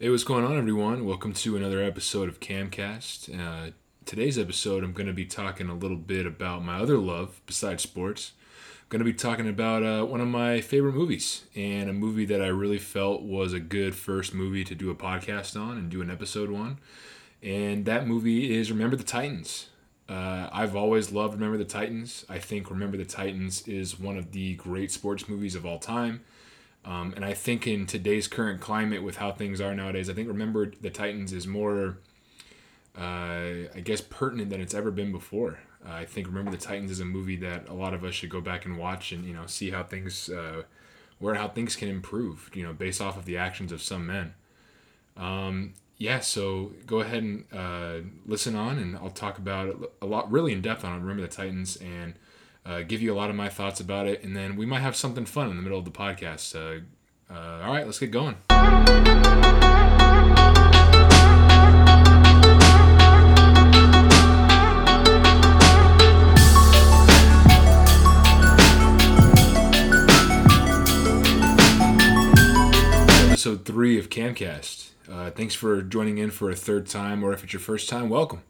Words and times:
Hey, 0.00 0.10
what's 0.10 0.22
going 0.22 0.44
on, 0.44 0.56
everyone? 0.56 1.06
Welcome 1.06 1.32
to 1.32 1.56
another 1.56 1.82
episode 1.82 2.28
of 2.28 2.38
Camcast. 2.38 3.36
Uh, 3.36 3.72
today's 4.04 4.38
episode, 4.38 4.84
I'm 4.84 4.92
going 4.92 5.08
to 5.08 5.12
be 5.12 5.24
talking 5.24 5.68
a 5.68 5.74
little 5.74 5.96
bit 5.96 6.24
about 6.24 6.64
my 6.64 6.78
other 6.78 6.98
love 6.98 7.40
besides 7.46 7.82
sports. 7.82 8.30
I'm 8.76 8.86
going 8.90 9.00
to 9.00 9.04
be 9.04 9.12
talking 9.12 9.48
about 9.48 9.82
uh, 9.82 10.04
one 10.04 10.20
of 10.20 10.28
my 10.28 10.60
favorite 10.60 10.94
movies 10.94 11.46
and 11.56 11.90
a 11.90 11.92
movie 11.92 12.24
that 12.26 12.40
I 12.40 12.46
really 12.46 12.78
felt 12.78 13.22
was 13.22 13.52
a 13.52 13.58
good 13.58 13.96
first 13.96 14.32
movie 14.32 14.62
to 14.66 14.76
do 14.76 14.88
a 14.90 14.94
podcast 14.94 15.60
on 15.60 15.76
and 15.76 15.90
do 15.90 16.00
an 16.00 16.12
episode 16.12 16.54
on. 16.54 16.78
And 17.42 17.84
that 17.86 18.06
movie 18.06 18.56
is 18.56 18.70
Remember 18.70 18.94
the 18.94 19.02
Titans. 19.02 19.66
Uh, 20.08 20.48
I've 20.52 20.76
always 20.76 21.10
loved 21.10 21.34
Remember 21.34 21.58
the 21.58 21.64
Titans. 21.64 22.24
I 22.28 22.38
think 22.38 22.70
Remember 22.70 22.96
the 22.96 23.04
Titans 23.04 23.66
is 23.66 23.98
one 23.98 24.16
of 24.16 24.30
the 24.30 24.54
great 24.54 24.92
sports 24.92 25.28
movies 25.28 25.56
of 25.56 25.66
all 25.66 25.80
time. 25.80 26.20
Um, 26.88 27.12
and 27.16 27.24
I 27.24 27.34
think 27.34 27.66
in 27.66 27.84
today's 27.84 28.26
current 28.26 28.62
climate, 28.62 29.02
with 29.02 29.18
how 29.18 29.30
things 29.30 29.60
are 29.60 29.74
nowadays, 29.74 30.08
I 30.08 30.14
think 30.14 30.26
Remember 30.26 30.72
the 30.80 30.88
Titans 30.88 31.34
is 31.34 31.46
more, 31.46 31.98
uh, 32.96 33.68
I 33.74 33.82
guess, 33.84 34.00
pertinent 34.00 34.48
than 34.48 34.62
it's 34.62 34.72
ever 34.72 34.90
been 34.90 35.12
before. 35.12 35.58
Uh, 35.86 35.92
I 35.92 36.06
think 36.06 36.26
Remember 36.26 36.50
the 36.50 36.56
Titans 36.56 36.90
is 36.90 37.00
a 37.00 37.04
movie 37.04 37.36
that 37.36 37.68
a 37.68 37.74
lot 37.74 37.92
of 37.92 38.04
us 38.04 38.14
should 38.14 38.30
go 38.30 38.40
back 38.40 38.64
and 38.64 38.78
watch 38.78 39.12
and 39.12 39.26
you 39.26 39.34
know 39.34 39.44
see 39.44 39.70
how 39.70 39.82
things, 39.82 40.30
uh, 40.30 40.62
where 41.18 41.34
how 41.34 41.48
things 41.48 41.76
can 41.76 41.88
improve. 41.88 42.50
You 42.54 42.62
know, 42.62 42.72
based 42.72 43.02
off 43.02 43.18
of 43.18 43.26
the 43.26 43.36
actions 43.36 43.70
of 43.70 43.82
some 43.82 44.06
men. 44.06 44.32
Um, 45.14 45.74
yeah, 45.98 46.20
so 46.20 46.72
go 46.86 47.00
ahead 47.00 47.22
and 47.22 47.44
uh, 47.52 48.08
listen 48.24 48.56
on, 48.56 48.78
and 48.78 48.96
I'll 48.96 49.10
talk 49.10 49.36
about 49.36 49.92
a 50.00 50.06
lot, 50.06 50.32
really 50.32 50.54
in 50.54 50.62
depth 50.62 50.86
on 50.86 51.02
Remember 51.02 51.20
the 51.20 51.28
Titans 51.28 51.76
and 51.76 52.14
uh, 52.68 52.82
give 52.82 53.00
you 53.00 53.12
a 53.12 53.16
lot 53.16 53.30
of 53.30 53.36
my 53.36 53.48
thoughts 53.48 53.80
about 53.80 54.06
it, 54.06 54.22
and 54.22 54.36
then 54.36 54.54
we 54.54 54.66
might 54.66 54.80
have 54.80 54.94
something 54.94 55.24
fun 55.24 55.50
in 55.50 55.56
the 55.56 55.62
middle 55.62 55.78
of 55.78 55.86
the 55.86 55.90
podcast. 55.90 56.54
Uh, 56.54 56.82
uh, 57.32 57.64
all 57.64 57.72
right, 57.72 57.86
let's 57.86 57.98
get 57.98 58.10
going. 58.10 58.36
Episode 73.30 73.64
three 73.64 73.98
of 73.98 74.10
Camcast. 74.10 74.90
Uh, 75.10 75.30
thanks 75.30 75.54
for 75.54 75.80
joining 75.80 76.18
in 76.18 76.30
for 76.30 76.50
a 76.50 76.56
third 76.56 76.86
time, 76.86 77.24
or 77.24 77.32
if 77.32 77.42
it's 77.42 77.54
your 77.54 77.60
first 77.60 77.88
time, 77.88 78.10
welcome. 78.10 78.42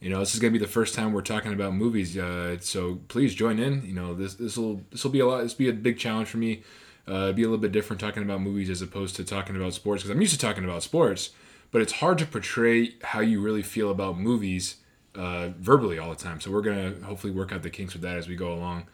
You 0.00 0.10
know, 0.10 0.20
this 0.20 0.34
is 0.34 0.40
gonna 0.40 0.52
be 0.52 0.58
the 0.58 0.66
first 0.66 0.94
time 0.94 1.12
we're 1.12 1.22
talking 1.22 1.52
about 1.52 1.74
movies, 1.74 2.16
uh, 2.16 2.58
so 2.60 3.00
please 3.08 3.34
join 3.34 3.58
in. 3.58 3.84
You 3.84 3.94
know, 3.94 4.14
this 4.14 4.34
this 4.34 4.56
will 4.56 4.82
this 4.90 5.02
will 5.02 5.10
be 5.10 5.20
a 5.20 5.26
lot. 5.26 5.42
This 5.42 5.54
will 5.54 5.64
be 5.64 5.68
a 5.70 5.72
big 5.72 5.98
challenge 5.98 6.28
for 6.28 6.38
me. 6.38 6.62
Uh, 7.06 7.32
be 7.32 7.42
a 7.42 7.46
little 7.46 7.58
bit 7.58 7.72
different 7.72 8.00
talking 8.00 8.22
about 8.22 8.40
movies 8.40 8.70
as 8.70 8.82
opposed 8.82 9.16
to 9.16 9.24
talking 9.24 9.56
about 9.56 9.72
sports 9.72 10.02
because 10.02 10.14
I'm 10.14 10.20
used 10.20 10.34
to 10.34 10.38
talking 10.38 10.64
about 10.64 10.82
sports, 10.82 11.30
but 11.70 11.80
it's 11.82 11.94
hard 11.94 12.18
to 12.18 12.26
portray 12.26 12.94
how 13.02 13.20
you 13.20 13.40
really 13.40 13.62
feel 13.62 13.90
about 13.90 14.18
movies 14.18 14.76
uh, 15.14 15.48
verbally 15.58 15.98
all 15.98 16.10
the 16.10 16.16
time. 16.16 16.40
So 16.40 16.50
we're 16.50 16.62
gonna 16.62 16.94
hopefully 17.04 17.32
work 17.32 17.52
out 17.52 17.62
the 17.62 17.70
kinks 17.70 17.94
with 17.94 18.02
that 18.02 18.18
as 18.18 18.28
we 18.28 18.36
go 18.36 18.52
along. 18.52 18.84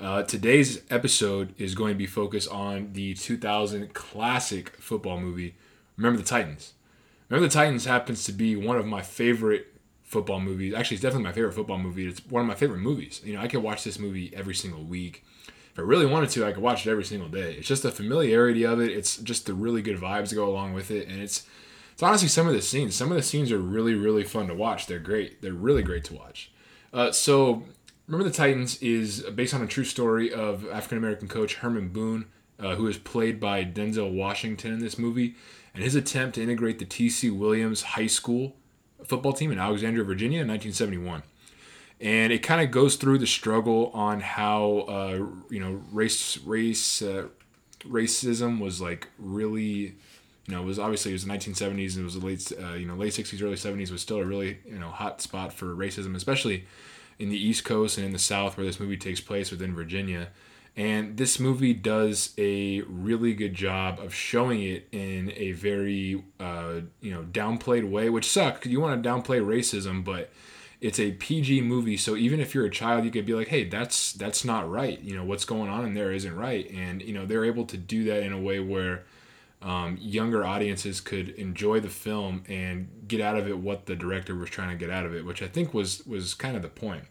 Uh, 0.00 0.22
today's 0.22 0.80
episode 0.88 1.54
is 1.58 1.74
going 1.74 1.92
to 1.92 1.98
be 1.98 2.06
focused 2.06 2.48
on 2.48 2.90
the 2.94 3.12
2000 3.12 3.92
classic 3.92 4.70
football 4.76 5.20
movie, 5.20 5.54
Remember 5.98 6.18
the 6.18 6.26
Titans. 6.26 6.72
Remember 7.28 7.46
the 7.46 7.52
Titans 7.52 7.84
happens 7.84 8.24
to 8.24 8.32
be 8.32 8.56
one 8.56 8.78
of 8.78 8.86
my 8.86 9.02
favorite 9.02 9.66
football 10.10 10.40
movies. 10.40 10.74
Actually, 10.74 10.96
it's 10.96 11.02
definitely 11.02 11.24
my 11.24 11.32
favorite 11.32 11.54
football 11.54 11.78
movie. 11.78 12.08
It's 12.08 12.26
one 12.26 12.42
of 12.42 12.48
my 12.48 12.56
favorite 12.56 12.80
movies. 12.80 13.20
You 13.24 13.34
know, 13.34 13.40
I 13.40 13.46
could 13.46 13.62
watch 13.62 13.84
this 13.84 13.98
movie 13.98 14.32
every 14.34 14.54
single 14.54 14.82
week. 14.82 15.24
If 15.46 15.78
I 15.78 15.82
really 15.82 16.04
wanted 16.04 16.30
to, 16.30 16.44
I 16.44 16.50
could 16.50 16.64
watch 16.64 16.84
it 16.84 16.90
every 16.90 17.04
single 17.04 17.28
day. 17.28 17.54
It's 17.54 17.68
just 17.68 17.84
the 17.84 17.92
familiarity 17.92 18.66
of 18.66 18.80
it. 18.80 18.90
It's 18.90 19.18
just 19.18 19.46
the 19.46 19.54
really 19.54 19.82
good 19.82 19.98
vibes 19.98 20.30
that 20.30 20.34
go 20.34 20.48
along 20.48 20.74
with 20.74 20.90
it, 20.90 21.06
and 21.06 21.22
it's 21.22 21.46
it's 21.92 22.02
honestly 22.02 22.26
some 22.26 22.48
of 22.48 22.54
the 22.54 22.60
scenes. 22.60 22.96
Some 22.96 23.12
of 23.12 23.16
the 23.16 23.22
scenes 23.22 23.52
are 23.52 23.58
really 23.58 23.94
really 23.94 24.24
fun 24.24 24.48
to 24.48 24.54
watch. 24.54 24.88
They're 24.88 24.98
great. 24.98 25.42
They're 25.42 25.52
really 25.52 25.84
great 25.84 26.02
to 26.06 26.14
watch. 26.14 26.50
Uh, 26.92 27.12
so, 27.12 27.62
remember 28.08 28.28
the 28.28 28.34
Titans 28.34 28.82
is 28.82 29.22
based 29.22 29.54
on 29.54 29.62
a 29.62 29.68
true 29.68 29.84
story 29.84 30.32
of 30.32 30.68
African 30.70 30.98
American 30.98 31.28
coach 31.28 31.54
Herman 31.54 31.90
Boone, 31.90 32.26
uh, 32.58 32.74
who 32.74 32.88
is 32.88 32.98
played 32.98 33.38
by 33.38 33.64
Denzel 33.64 34.12
Washington 34.12 34.72
in 34.72 34.80
this 34.80 34.98
movie, 34.98 35.36
and 35.72 35.84
his 35.84 35.94
attempt 35.94 36.34
to 36.34 36.42
integrate 36.42 36.80
the 36.80 36.84
T.C. 36.84 37.30
Williams 37.30 37.82
High 37.82 38.08
School 38.08 38.56
football 39.04 39.32
team 39.32 39.52
in 39.52 39.58
Alexandria, 39.58 40.04
Virginia 40.04 40.40
in 40.40 40.48
1971. 40.48 41.22
And 42.00 42.32
it 42.32 42.38
kind 42.38 42.62
of 42.62 42.70
goes 42.70 42.96
through 42.96 43.18
the 43.18 43.26
struggle 43.26 43.90
on 43.92 44.20
how 44.20 44.86
uh, 44.88 45.26
you 45.50 45.60
know 45.60 45.82
race 45.92 46.38
race 46.38 47.02
uh, 47.02 47.28
racism 47.80 48.58
was 48.58 48.80
like 48.80 49.08
really 49.18 49.94
you 50.46 50.54
know 50.54 50.62
it 50.62 50.64
was 50.64 50.78
obviously 50.78 51.10
it 51.10 51.14
was 51.14 51.26
the 51.26 51.32
1970s 51.32 51.94
and 51.94 52.00
it 52.00 52.04
was 52.04 52.18
the 52.18 52.24
late 52.24 52.52
uh, 52.62 52.72
you 52.72 52.86
know 52.86 52.94
late 52.94 53.12
60s 53.12 53.42
early 53.42 53.56
70s 53.56 53.90
was 53.90 54.00
still 54.00 54.18
a 54.18 54.24
really 54.24 54.58
you 54.66 54.78
know 54.78 54.88
hot 54.88 55.20
spot 55.20 55.52
for 55.52 55.74
racism 55.74 56.16
especially 56.16 56.64
in 57.20 57.28
the 57.28 57.36
East 57.36 57.64
Coast 57.64 57.98
and 57.98 58.06
in 58.06 58.12
the 58.12 58.18
South 58.18 58.56
where 58.56 58.66
this 58.66 58.80
movie 58.80 58.96
takes 58.96 59.20
place 59.20 59.50
within 59.50 59.74
Virginia. 59.74 60.28
And 60.76 61.16
this 61.16 61.38
movie 61.38 61.74
does 61.74 62.32
a 62.38 62.82
really 62.82 63.34
good 63.34 63.54
job 63.54 63.98
of 63.98 64.14
showing 64.14 64.62
it 64.62 64.88
in 64.92 65.32
a 65.36 65.52
very, 65.52 66.22
uh, 66.38 66.80
you 67.00 67.12
know, 67.12 67.22
downplayed 67.22 67.90
way, 67.90 68.08
which 68.08 68.30
sucks. 68.30 68.66
You 68.66 68.80
want 68.80 69.02
to 69.02 69.08
downplay 69.08 69.44
racism, 69.44 70.04
but 70.04 70.30
it's 70.80 70.98
a 70.98 71.12
PG 71.12 71.60
movie, 71.62 71.96
so 71.96 72.16
even 72.16 72.40
if 72.40 72.54
you're 72.54 72.64
a 72.64 72.70
child, 72.70 73.04
you 73.04 73.10
could 73.10 73.26
be 73.26 73.34
like, 73.34 73.48
"Hey, 73.48 73.64
that's 73.64 74.12
that's 74.12 74.44
not 74.44 74.70
right. 74.70 74.98
You 75.00 75.14
know, 75.14 75.24
what's 75.24 75.44
going 75.44 75.68
on 75.68 75.84
in 75.84 75.94
there 75.94 76.10
isn't 76.12 76.34
right." 76.34 76.70
And 76.70 77.02
you 77.02 77.12
know, 77.12 77.26
they're 77.26 77.44
able 77.44 77.66
to 77.66 77.76
do 77.76 78.04
that 78.04 78.22
in 78.22 78.32
a 78.32 78.40
way 78.40 78.60
where 78.60 79.04
um, 79.62 79.98
younger 80.00 80.44
audiences 80.44 81.00
could 81.00 81.30
enjoy 81.30 81.80
the 81.80 81.90
film 81.90 82.44
and 82.48 82.88
get 83.06 83.20
out 83.20 83.36
of 83.36 83.46
it 83.46 83.58
what 83.58 83.86
the 83.86 83.94
director 83.94 84.34
was 84.34 84.48
trying 84.48 84.70
to 84.70 84.76
get 84.76 84.90
out 84.90 85.04
of 85.04 85.14
it, 85.14 85.24
which 85.26 85.42
I 85.42 85.48
think 85.48 85.74
was 85.74 86.06
was 86.06 86.32
kind 86.32 86.56
of 86.56 86.62
the 86.62 86.68
point. 86.68 87.04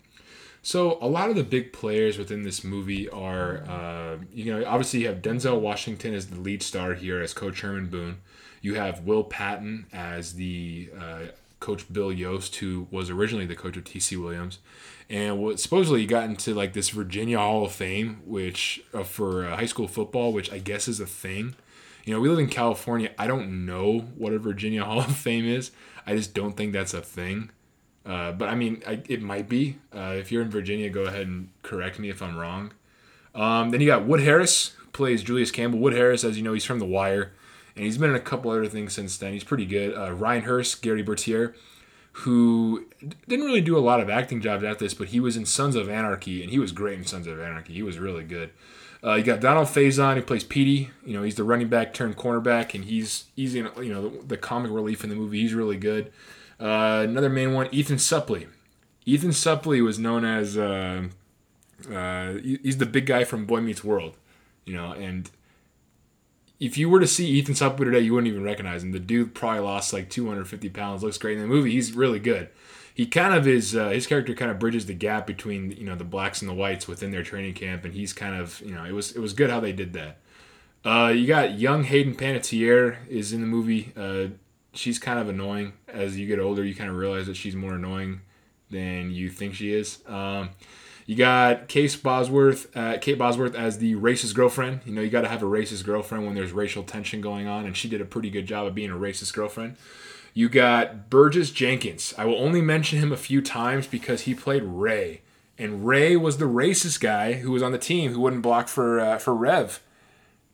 So 0.62 0.98
a 1.02 1.08
lot 1.08 1.30
of 1.30 1.36
the 1.36 1.44
big 1.44 1.72
players 1.72 2.18
within 2.18 2.44
this 2.44 2.64
movie 2.64 3.10
are, 3.10 3.64
uh, 3.68 4.18
you 4.34 4.54
know, 4.54 4.66
obviously 4.68 5.02
you 5.02 5.08
have 5.08 5.22
Denzel 5.22 5.60
Washington 5.60 6.14
as 6.14 6.28
the 6.28 6.40
lead 6.40 6.62
star 6.62 6.94
here 6.94 7.22
as 7.22 7.34
Coach 7.34 7.62
Herman 7.62 7.88
Boone. 7.88 8.18
You 8.62 8.76
have 8.76 9.06
Will 9.06 9.24
Patton 9.24 9.86
as 9.94 10.34
the 10.34 10.90
uh, 11.00 11.20
Coach 11.60 11.92
Bill 11.92 12.12
Yost, 12.12 12.58
who 12.58 12.88
was 12.92 13.10
originally 13.10 13.46
the 13.46 13.56
coach 13.56 13.78
of 13.78 13.84
T.C. 13.84 14.16
Williams, 14.18 14.60
and 15.10 15.40
what 15.40 15.60
supposedly 15.60 16.06
got 16.06 16.26
into 16.26 16.54
like 16.54 16.74
this 16.74 16.90
Virginia 16.90 17.38
Hall 17.38 17.66
of 17.66 17.72
Fame, 17.72 18.22
which 18.26 18.82
uh, 18.94 19.04
for 19.04 19.46
uh, 19.46 19.56
high 19.56 19.66
school 19.66 19.88
football, 19.88 20.34
which 20.34 20.52
I 20.52 20.58
guess 20.60 20.88
is 20.88 21.00
a 21.00 21.06
thing. 21.06 21.56
You 22.06 22.14
know, 22.14 22.22
we 22.22 22.30
live 22.30 22.40
in 22.40 22.48
California. 22.48 23.12
I 23.18 23.28
don't 23.28 23.66
know 23.66 24.00
what 24.18 24.34
a 24.34 24.40
Virginia 24.40 24.84
Hall 24.86 25.00
of 25.00 25.16
Fame 25.16 25.46
is. 25.46 25.72
I 26.06 26.16
just 26.16 26.34
don't 26.34 26.56
think 26.56 26.74
that's 26.74 26.94
a 26.94 27.02
thing. 27.02 27.52
Uh, 28.06 28.32
but 28.32 28.50
I 28.50 28.56
mean, 28.56 28.82
I, 28.88 29.02
it 29.08 29.22
might 29.22 29.50
be. 29.50 29.78
Uh, 29.96 30.16
if 30.18 30.32
you're 30.32 30.42
in 30.42 30.50
Virginia, 30.50 30.90
go 30.90 31.04
ahead 31.04 31.28
and 31.28 31.50
correct 31.64 32.00
me 32.00 32.10
if 32.10 32.22
I'm 32.22 32.38
wrong. 32.38 32.72
Um, 33.36 33.70
then 33.70 33.82
you 33.82 33.88
got 33.88 34.06
Wood 34.06 34.22
Harris, 34.22 34.76
plays 34.94 35.24
Julius 35.24 35.52
Campbell. 35.52 35.80
Wood 35.80 35.94
Harris, 35.94 36.24
as 36.24 36.38
you 36.38 36.44
know, 36.44 36.54
he's 36.54 36.66
from 36.66 36.80
The 36.80 36.86
Wire, 36.86 37.34
and 37.76 37.86
he's 37.86 37.98
been 37.98 38.10
in 38.10 38.16
a 38.16 38.22
couple 38.22 38.52
other 38.52 38.68
things 38.68 38.94
since 38.94 39.18
then. 39.18 39.34
He's 39.34 39.44
pretty 39.44 39.66
good. 39.66 39.96
Uh, 39.96 40.14
Ryan 40.14 40.44
Hurst, 40.44 40.82
Gary 40.82 41.04
Bertier, 41.04 41.56
who 42.14 42.86
didn't 43.28 43.46
really 43.46 43.62
do 43.62 43.78
a 43.78 43.80
lot 43.80 44.00
of 44.00 44.10
acting 44.10 44.42
jobs 44.42 44.64
at 44.64 44.80
this, 44.80 44.94
but 44.94 45.10
he 45.10 45.20
was 45.20 45.38
in 45.38 45.46
Sons 45.46 45.76
of 45.76 45.90
Anarchy, 45.90 46.42
and 46.42 46.52
he 46.52 46.60
was 46.60 46.72
great 46.72 46.98
in 46.98 47.06
Sons 47.06 47.28
of 47.28 47.40
Anarchy. 47.40 47.74
He 47.74 47.84
was 47.84 48.00
really 48.00 48.24
good. 48.24 48.52
Uh, 49.02 49.16
you 49.16 49.24
got 49.24 49.40
Donald 49.40 49.68
Faison, 49.68 50.16
who 50.16 50.22
plays 50.22 50.44
Petey. 50.44 50.90
You 51.06 51.14
know, 51.14 51.24
he's 51.24 51.36
the 51.36 51.44
running 51.44 51.70
back 51.70 51.94
turned 51.94 52.18
cornerback, 52.18 52.74
and 52.74 52.84
he's 52.84 53.26
he's 53.36 53.56
in 53.56 53.70
you 53.78 53.94
know 53.94 54.10
the, 54.10 54.26
the 54.28 54.38
comic 54.38 54.72
relief 54.72 55.04
in 55.04 55.10
the 55.10 55.16
movie. 55.16 55.40
He's 55.40 55.54
really 55.54 55.78
good. 55.78 56.12
Uh, 56.60 57.06
another 57.08 57.30
main 57.30 57.54
one, 57.54 57.70
Ethan 57.72 57.98
Suplee. 57.98 58.48
Ethan 59.06 59.30
Suplee 59.30 59.84
was 59.84 59.98
known 59.98 60.26
as 60.26 60.58
uh, 60.58 61.04
uh, 61.92 62.34
he's 62.34 62.78
the 62.78 62.86
big 62.86 63.06
guy 63.06 63.24
from 63.24 63.46
Boy 63.46 63.62
Meets 63.62 63.84
World, 63.84 64.18
you 64.66 64.76
know. 64.76 64.92
And 64.92 65.30
if 66.60 66.78
you 66.78 66.90
were 66.90 67.00
to 67.00 67.08
see 67.08 67.28
Ethan 67.28 67.56
Suplee 67.56 67.86
today, 67.86 68.02
you 68.02 68.14
wouldn't 68.14 68.32
even 68.32 68.44
recognize 68.44 68.84
him. 68.84 68.92
The 68.92 69.00
dude 69.00 69.34
probably 69.34 69.62
lost 69.62 69.94
like 69.94 70.10
250 70.10 70.70
pounds. 70.70 71.02
Looks 71.02 71.18
great 71.18 71.38
in 71.38 71.42
the 71.42 71.48
movie. 71.48 71.72
He's 71.72 71.94
really 71.94 72.20
good. 72.20 72.50
He 72.94 73.06
kind 73.06 73.34
of 73.34 73.48
is. 73.48 73.76
Uh, 73.76 73.90
his 73.90 74.06
character 74.06 74.34
kind 74.34 74.52
of 74.52 74.60
bridges 74.60 74.86
the 74.86 74.94
gap 74.94 75.26
between 75.26 75.72
you 75.72 75.86
know 75.86 75.96
the 75.96 76.04
blacks 76.04 76.42
and 76.42 76.50
the 76.50 76.54
whites 76.54 76.88
within 76.88 77.12
their 77.12 77.24
training 77.24 77.54
camp, 77.54 77.86
and 77.86 77.94
he's 77.94 78.12
kind 78.12 78.36
of 78.36 78.60
you 78.62 78.74
know 78.76 78.84
it 78.84 78.92
was 78.92 79.14
it 79.14 79.20
was 79.20 79.34
good 79.34 79.50
how 79.50 79.62
they 79.62 79.72
did 79.72 79.94
that. 79.94 80.18
Uh, 80.84 81.08
you 81.08 81.26
got 81.26 81.58
young 81.58 81.86
Hayden 81.86 82.16
Panettiere 82.16 82.98
is 83.08 83.32
in 83.32 83.42
the 83.42 83.48
movie. 83.48 83.94
She's 84.74 85.00
kind 85.00 85.20
of 85.20 85.30
annoying. 85.30 85.74
As 85.88 86.18
you 86.18 86.28
get 86.28 86.40
older, 86.40 86.64
you 86.64 86.76
kind 86.76 86.90
of 86.90 86.96
realize 86.96 87.28
that 87.28 87.36
she's 87.36 87.56
more 87.56 87.74
annoying 87.74 88.22
than 88.70 89.12
you 89.12 89.30
think 89.30 89.56
she 89.56 89.74
is. 89.74 90.00
Um, 90.08 90.50
you 91.06 91.16
got 91.16 91.68
Case 91.68 91.96
Bosworth, 91.96 92.76
uh, 92.78 93.00
Kate 93.00 93.18
Bosworth 93.18 93.56
as 93.56 93.80
the 93.80 93.96
racist 93.96 94.36
girlfriend. 94.36 94.82
You 94.86 94.94
know, 94.94 95.02
you 95.02 95.10
got 95.10 95.22
to 95.22 95.28
have 95.28 95.42
a 95.42 95.48
racist 95.48 95.84
girlfriend 95.84 96.26
when 96.26 96.36
there's 96.36 96.52
racial 96.52 96.84
tension 96.84 97.20
going 97.20 97.48
on, 97.48 97.66
and 97.66 97.76
she 97.76 97.90
did 97.90 98.00
a 98.00 98.06
pretty 98.06 98.30
good 98.30 98.46
job 98.46 98.68
of 98.68 98.76
being 98.76 98.92
a 98.92 98.96
racist 98.96 99.34
girlfriend. 99.34 99.76
You 100.36 100.50
got 100.50 101.10
Burgess 101.10 101.50
Jenkins. 101.50 102.14
I 102.16 102.26
will 102.26 102.36
only 102.36 102.62
mention 102.62 103.00
him 103.00 103.12
a 103.12 103.18
few 103.18 103.42
times 103.42 103.88
because 103.88 104.22
he 104.22 104.36
played 104.36 104.62
Ray, 104.62 105.22
and 105.58 105.86
Ray 105.86 106.16
was 106.16 106.38
the 106.38 106.46
racist 106.46 107.00
guy 107.00 107.34
who 107.34 107.52
was 107.52 107.64
on 107.64 107.72
the 107.72 107.80
team 107.80 108.14
who 108.14 108.22
wouldn't 108.22 108.44
block 108.44 108.68
for 108.68 109.00
uh, 109.00 109.18
for 109.18 109.34
Rev 109.34 109.82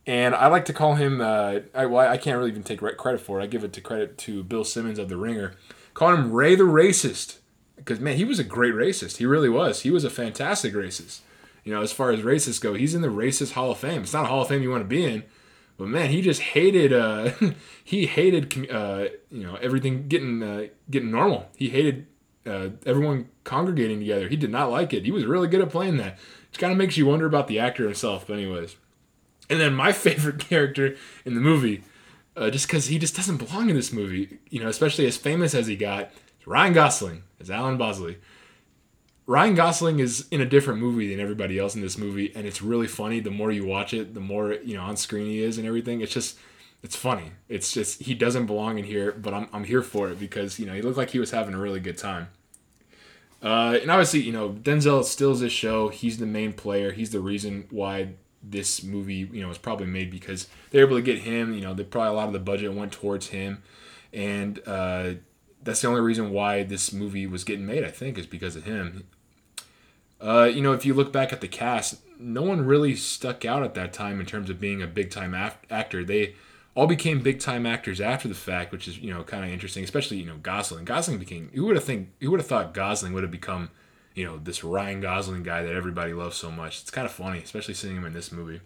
And 0.06 0.34
I 0.34 0.46
like 0.46 0.64
to 0.66 0.72
call 0.72 0.94
him. 0.94 1.20
Uh, 1.20 1.60
I, 1.74 1.86
well, 1.86 2.08
I 2.08 2.16
can't 2.16 2.38
really 2.38 2.50
even 2.50 2.62
take 2.62 2.78
credit 2.78 3.20
for 3.20 3.40
it. 3.40 3.42
I 3.42 3.46
give 3.46 3.64
it 3.64 3.72
to 3.72 3.80
credit 3.80 4.16
to 4.18 4.44
Bill 4.44 4.64
Simmons 4.64 4.98
of 4.98 5.08
The 5.08 5.16
Ringer. 5.16 5.54
Call 5.94 6.14
him 6.14 6.32
Ray 6.32 6.54
the 6.54 6.64
Racist 6.64 7.38
because 7.76 8.00
man, 8.00 8.16
he 8.16 8.24
was 8.24 8.38
a 8.38 8.44
great 8.44 8.74
racist. 8.74 9.18
He 9.18 9.26
really 9.26 9.48
was. 9.48 9.82
He 9.82 9.90
was 9.90 10.04
a 10.04 10.10
fantastic 10.10 10.74
racist. 10.74 11.20
You 11.64 11.74
know, 11.74 11.82
as 11.82 11.92
far 11.92 12.10
as 12.10 12.20
racists 12.20 12.60
go, 12.60 12.74
he's 12.74 12.94
in 12.94 13.02
the 13.02 13.08
racist 13.08 13.52
Hall 13.52 13.70
of 13.70 13.78
Fame. 13.78 14.02
It's 14.02 14.12
not 14.12 14.24
a 14.24 14.28
Hall 14.28 14.42
of 14.42 14.48
Fame 14.48 14.62
you 14.62 14.70
want 14.70 14.82
to 14.82 14.88
be 14.88 15.04
in, 15.04 15.24
but 15.76 15.88
man, 15.88 16.10
he 16.10 16.22
just 16.22 16.40
hated. 16.40 16.92
Uh, 16.92 17.32
he 17.84 18.06
hated. 18.06 18.70
Uh, 18.70 19.06
you 19.30 19.44
know, 19.44 19.56
everything 19.56 20.08
getting 20.08 20.42
uh, 20.42 20.66
getting 20.90 21.10
normal. 21.10 21.48
He 21.56 21.70
hated 21.70 22.06
uh, 22.46 22.70
everyone 22.84 23.28
congregating 23.44 24.00
together. 24.00 24.28
He 24.28 24.36
did 24.36 24.50
not 24.50 24.70
like 24.70 24.92
it. 24.92 25.04
He 25.04 25.10
was 25.10 25.24
really 25.24 25.48
good 25.48 25.60
at 25.60 25.70
playing 25.70 25.96
that. 25.96 26.18
It 26.52 26.58
kind 26.58 26.72
of 26.72 26.78
makes 26.78 26.96
you 26.96 27.06
wonder 27.06 27.26
about 27.26 27.48
the 27.48 27.58
actor 27.58 27.84
himself. 27.84 28.26
But 28.26 28.34
anyways, 28.34 28.76
and 29.48 29.60
then 29.60 29.74
my 29.74 29.92
favorite 30.06 30.38
character 30.38 30.96
in 31.24 31.34
the 31.34 31.40
movie, 31.40 31.82
uh, 32.36 32.50
just 32.50 32.66
because 32.66 32.86
he 32.86 32.98
just 32.98 33.16
doesn't 33.16 33.38
belong 33.38 33.70
in 33.70 33.76
this 33.76 33.92
movie. 33.92 34.38
You 34.50 34.60
know, 34.60 34.68
especially 34.68 35.06
as 35.06 35.16
famous 35.16 35.54
as 35.54 35.66
he 35.66 35.76
got, 35.76 36.10
Ryan 36.44 36.72
Gosling 36.72 37.22
as 37.40 37.50
Alan 37.50 37.76
Bosley. 37.76 38.18
Ryan 39.26 39.56
Gosling 39.56 39.98
is 39.98 40.26
in 40.30 40.40
a 40.40 40.46
different 40.46 40.78
movie 40.78 41.10
than 41.10 41.18
everybody 41.18 41.58
else 41.58 41.74
in 41.74 41.80
this 41.80 41.98
movie, 41.98 42.32
and 42.36 42.46
it's 42.46 42.62
really 42.62 42.86
funny. 42.86 43.18
The 43.18 43.30
more 43.30 43.50
you 43.50 43.66
watch 43.66 43.92
it, 43.92 44.14
the 44.14 44.20
more 44.20 44.52
you 44.52 44.76
know 44.76 44.84
on 44.84 44.96
screen 44.96 45.26
he 45.26 45.42
is 45.42 45.58
and 45.58 45.66
everything. 45.66 46.00
It's 46.00 46.12
just, 46.12 46.38
it's 46.82 46.94
funny. 46.94 47.32
It's 47.48 47.72
just 47.72 48.02
he 48.02 48.14
doesn't 48.14 48.46
belong 48.46 48.78
in 48.78 48.84
here, 48.84 49.12
but 49.12 49.34
I'm 49.34 49.48
I'm 49.52 49.64
here 49.64 49.82
for 49.82 50.08
it 50.10 50.20
because 50.20 50.60
you 50.60 50.66
know 50.66 50.74
he 50.74 50.82
looked 50.82 50.96
like 50.96 51.10
he 51.10 51.18
was 51.18 51.32
having 51.32 51.54
a 51.54 51.58
really 51.58 51.80
good 51.80 51.98
time. 51.98 52.28
Uh, 53.42 53.78
and 53.82 53.90
obviously, 53.90 54.20
you 54.20 54.32
know 54.32 54.50
Denzel 54.50 55.02
steals 55.02 55.40
this 55.40 55.52
show. 55.52 55.88
He's 55.88 56.18
the 56.18 56.26
main 56.26 56.52
player. 56.52 56.92
He's 56.92 57.10
the 57.10 57.20
reason 57.20 57.66
why 57.70 58.10
this 58.50 58.82
movie, 58.82 59.28
you 59.32 59.42
know, 59.42 59.48
was 59.48 59.58
probably 59.58 59.86
made 59.86 60.10
because 60.10 60.48
they're 60.70 60.84
able 60.84 60.96
to 60.96 61.02
get 61.02 61.20
him. 61.20 61.52
You 61.52 61.60
know, 61.62 61.74
they 61.74 61.84
probably 61.84 62.10
a 62.10 62.12
lot 62.12 62.26
of 62.26 62.32
the 62.32 62.38
budget 62.38 62.72
went 62.72 62.92
towards 62.92 63.28
him, 63.28 63.62
and 64.12 64.60
uh, 64.66 65.14
that's 65.62 65.80
the 65.80 65.88
only 65.88 66.00
reason 66.00 66.30
why 66.30 66.62
this 66.62 66.92
movie 66.92 67.26
was 67.26 67.44
getting 67.44 67.66
made. 67.66 67.84
I 67.84 67.90
think 67.90 68.18
is 68.18 68.26
because 68.26 68.56
of 68.56 68.64
him. 68.64 69.04
Uh, 70.20 70.50
you 70.52 70.62
know, 70.62 70.72
if 70.72 70.86
you 70.86 70.94
look 70.94 71.12
back 71.12 71.32
at 71.32 71.40
the 71.40 71.48
cast, 71.48 72.00
no 72.18 72.42
one 72.42 72.64
really 72.64 72.96
stuck 72.96 73.44
out 73.44 73.62
at 73.62 73.74
that 73.74 73.92
time 73.92 74.18
in 74.20 74.26
terms 74.26 74.48
of 74.48 74.58
being 74.58 74.80
a 74.80 74.86
big 74.86 75.10
time 75.10 75.34
af- 75.34 75.58
actor. 75.70 76.04
They 76.04 76.34
all 76.74 76.86
became 76.86 77.20
big 77.20 77.40
time 77.40 77.66
actors 77.66 78.00
after 78.00 78.28
the 78.28 78.34
fact, 78.34 78.72
which 78.72 78.88
is 78.88 78.98
you 78.98 79.12
know 79.12 79.22
kind 79.24 79.44
of 79.44 79.50
interesting. 79.50 79.84
Especially 79.84 80.18
you 80.18 80.26
know 80.26 80.36
Gosling. 80.38 80.84
Gosling 80.84 81.18
became. 81.18 81.50
Who 81.54 81.66
would 81.66 81.76
have 81.76 81.84
think? 81.84 82.10
Who 82.20 82.30
would 82.30 82.40
have 82.40 82.46
thought 82.46 82.74
Gosling 82.74 83.12
would 83.12 83.22
have 83.22 83.32
become 83.32 83.70
you 84.16 84.24
know 84.24 84.38
this 84.38 84.64
Ryan 84.64 85.00
Gosling 85.00 85.44
guy 85.44 85.62
that 85.62 85.74
everybody 85.74 86.12
loves 86.12 86.36
so 86.36 86.50
much? 86.50 86.80
It's 86.82 86.90
kind 86.90 87.06
of 87.06 87.12
funny, 87.12 87.38
especially 87.38 87.74
seeing 87.74 87.96
him 87.96 88.04
in 88.04 88.12
this 88.12 88.32
movie. 88.32 88.60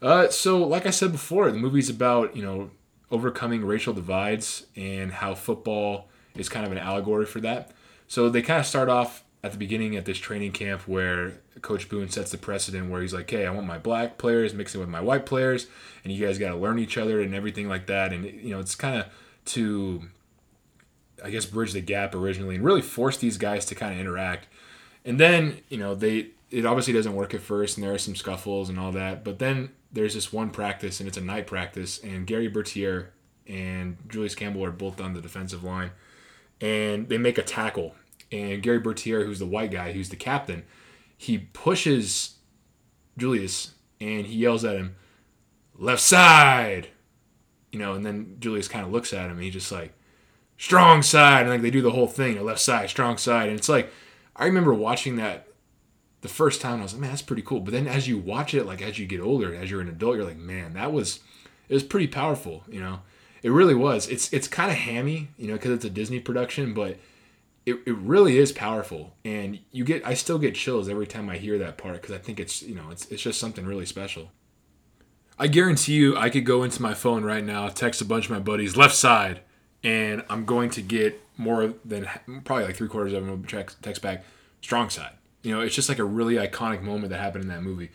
Uh, 0.00 0.28
so 0.28 0.56
like 0.66 0.86
I 0.86 0.90
said 0.90 1.12
before, 1.12 1.50
the 1.50 1.58
movie's 1.58 1.90
about 1.90 2.34
you 2.34 2.42
know 2.42 2.70
overcoming 3.10 3.64
racial 3.64 3.92
divides 3.92 4.66
and 4.76 5.12
how 5.12 5.34
football 5.34 6.08
is 6.34 6.48
kind 6.48 6.64
of 6.64 6.72
an 6.72 6.78
allegory 6.78 7.26
for 7.26 7.40
that. 7.40 7.72
So 8.08 8.30
they 8.30 8.40
kind 8.40 8.60
of 8.60 8.66
start 8.66 8.88
off 8.88 9.24
at 9.42 9.52
the 9.52 9.58
beginning 9.58 9.96
at 9.96 10.04
this 10.04 10.18
training 10.18 10.52
camp 10.52 10.82
where 10.86 11.34
Coach 11.62 11.88
Boone 11.88 12.10
sets 12.10 12.30
the 12.30 12.38
precedent 12.38 12.90
where 12.90 13.02
he's 13.02 13.14
like, 13.14 13.30
hey, 13.30 13.46
I 13.46 13.50
want 13.50 13.66
my 13.66 13.78
black 13.78 14.18
players 14.18 14.54
mixing 14.54 14.80
with 14.80 14.90
my 14.90 15.00
white 15.00 15.26
players, 15.26 15.66
and 16.04 16.12
you 16.12 16.24
guys 16.24 16.38
got 16.38 16.50
to 16.50 16.56
learn 16.56 16.78
each 16.78 16.98
other 16.98 17.20
and 17.20 17.34
everything 17.34 17.68
like 17.68 17.86
that. 17.86 18.12
And, 18.12 18.24
you 18.24 18.50
know, 18.50 18.60
it's 18.60 18.74
kind 18.74 19.00
of 19.00 19.06
to, 19.46 20.02
I 21.24 21.30
guess, 21.30 21.46
bridge 21.46 21.72
the 21.72 21.80
gap 21.80 22.14
originally 22.14 22.54
and 22.56 22.64
really 22.64 22.82
force 22.82 23.16
these 23.16 23.38
guys 23.38 23.64
to 23.66 23.74
kind 23.74 23.94
of 23.94 24.00
interact. 24.00 24.46
And 25.04 25.18
then, 25.18 25.58
you 25.68 25.78
know, 25.78 25.94
they, 25.94 26.28
it 26.50 26.66
obviously 26.66 26.92
doesn't 26.92 27.14
work 27.14 27.34
at 27.34 27.40
first 27.40 27.76
and 27.76 27.86
there 27.86 27.94
are 27.94 27.98
some 27.98 28.16
scuffles 28.16 28.68
and 28.68 28.78
all 28.78 28.92
that. 28.92 29.24
But 29.24 29.38
then 29.38 29.70
there's 29.92 30.14
this 30.14 30.32
one 30.32 30.50
practice 30.50 31.00
and 31.00 31.08
it's 31.08 31.18
a 31.18 31.22
night 31.22 31.46
practice, 31.46 31.98
and 31.98 32.26
Gary 32.26 32.48
Bertier 32.48 33.12
and 33.46 33.96
Julius 34.08 34.34
Campbell 34.34 34.64
are 34.64 34.70
both 34.70 35.00
on 35.00 35.14
the 35.14 35.20
defensive 35.20 35.64
line 35.64 35.90
and 36.60 37.08
they 37.08 37.18
make 37.18 37.38
a 37.38 37.42
tackle. 37.42 37.94
And 38.30 38.62
Gary 38.62 38.78
Bertier, 38.78 39.24
who's 39.24 39.40
the 39.40 39.46
white 39.46 39.70
guy, 39.70 39.92
who's 39.92 40.10
the 40.10 40.16
captain, 40.16 40.64
he 41.16 41.38
pushes 41.38 42.36
Julius 43.18 43.72
and 44.00 44.26
he 44.26 44.36
yells 44.36 44.64
at 44.64 44.76
him, 44.76 44.96
left 45.76 46.02
side. 46.02 46.88
You 47.72 47.78
know, 47.78 47.94
and 47.94 48.04
then 48.04 48.36
Julius 48.40 48.68
kind 48.68 48.84
of 48.84 48.92
looks 48.92 49.12
at 49.12 49.26
him 49.26 49.32
and 49.32 49.42
he's 49.42 49.52
just 49.52 49.72
like, 49.72 49.92
strong 50.56 51.02
side. 51.02 51.42
And 51.42 51.50
like 51.50 51.62
they 51.62 51.70
do 51.70 51.82
the 51.82 51.90
whole 51.90 52.06
thing, 52.06 52.42
left 52.44 52.60
side, 52.60 52.90
strong 52.90 53.16
side. 53.16 53.48
And 53.48 53.58
it's 53.58 53.68
like, 53.68 53.92
I 54.36 54.46
remember 54.46 54.72
watching 54.72 55.16
that 55.16 55.48
the 56.20 56.28
first 56.28 56.60
time. 56.60 56.80
I 56.80 56.82
was 56.82 56.92
like, 56.92 57.00
man, 57.00 57.10
that's 57.10 57.22
pretty 57.22 57.42
cool. 57.42 57.60
But 57.60 57.72
then 57.72 57.86
as 57.86 58.08
you 58.08 58.18
watch 58.18 58.54
it, 58.54 58.66
like 58.66 58.82
as 58.82 58.98
you 58.98 59.06
get 59.06 59.20
older, 59.20 59.54
as 59.54 59.70
you're 59.70 59.80
an 59.80 59.88
adult, 59.88 60.16
you're 60.16 60.24
like, 60.24 60.38
man, 60.38 60.74
that 60.74 60.92
was, 60.92 61.20
it 61.68 61.74
was 61.74 61.82
pretty 61.82 62.06
powerful, 62.06 62.64
you 62.68 62.80
know? 62.80 63.00
It 63.42 63.50
really 63.50 63.74
was. 63.74 64.08
It's 64.08 64.32
it's 64.32 64.48
kind 64.48 64.70
of 64.70 64.76
hammy, 64.76 65.28
you 65.38 65.48
know, 65.48 65.54
because 65.54 65.70
it's 65.70 65.84
a 65.84 65.90
Disney 65.90 66.20
production, 66.20 66.74
but 66.74 66.98
it, 67.64 67.78
it 67.86 67.96
really 67.96 68.38
is 68.38 68.52
powerful. 68.52 69.14
And 69.24 69.60
you 69.72 69.84
get 69.84 70.06
I 70.06 70.14
still 70.14 70.38
get 70.38 70.54
chills 70.54 70.88
every 70.88 71.06
time 71.06 71.30
I 71.30 71.38
hear 71.38 71.58
that 71.58 71.78
part 71.78 71.94
because 71.94 72.14
I 72.14 72.18
think 72.18 72.38
it's 72.38 72.62
you 72.62 72.74
know 72.74 72.90
it's 72.90 73.06
it's 73.06 73.22
just 73.22 73.40
something 73.40 73.64
really 73.64 73.86
special. 73.86 74.30
I 75.38 75.46
guarantee 75.46 75.94
you, 75.94 76.16
I 76.18 76.28
could 76.28 76.44
go 76.44 76.64
into 76.64 76.82
my 76.82 76.92
phone 76.92 77.24
right 77.24 77.42
now, 77.42 77.68
text 77.68 78.02
a 78.02 78.04
bunch 78.04 78.26
of 78.26 78.30
my 78.30 78.40
buddies 78.40 78.76
left 78.76 78.94
side, 78.94 79.40
and 79.82 80.24
I'm 80.28 80.44
going 80.44 80.70
to 80.70 80.82
get 80.82 81.20
more 81.36 81.74
than 81.84 82.08
probably 82.44 82.64
like 82.64 82.76
three 82.76 82.88
quarters 82.88 83.12
of 83.12 83.24
them 83.24 83.44
text 83.44 84.02
back 84.02 84.24
strong 84.60 84.90
side. 84.90 85.12
You 85.42 85.54
know, 85.54 85.62
it's 85.62 85.74
just 85.74 85.88
like 85.88 85.98
a 85.98 86.04
really 86.04 86.34
iconic 86.34 86.82
moment 86.82 87.10
that 87.10 87.18
happened 87.18 87.44
in 87.44 87.48
that 87.48 87.62
movie. 87.62 87.90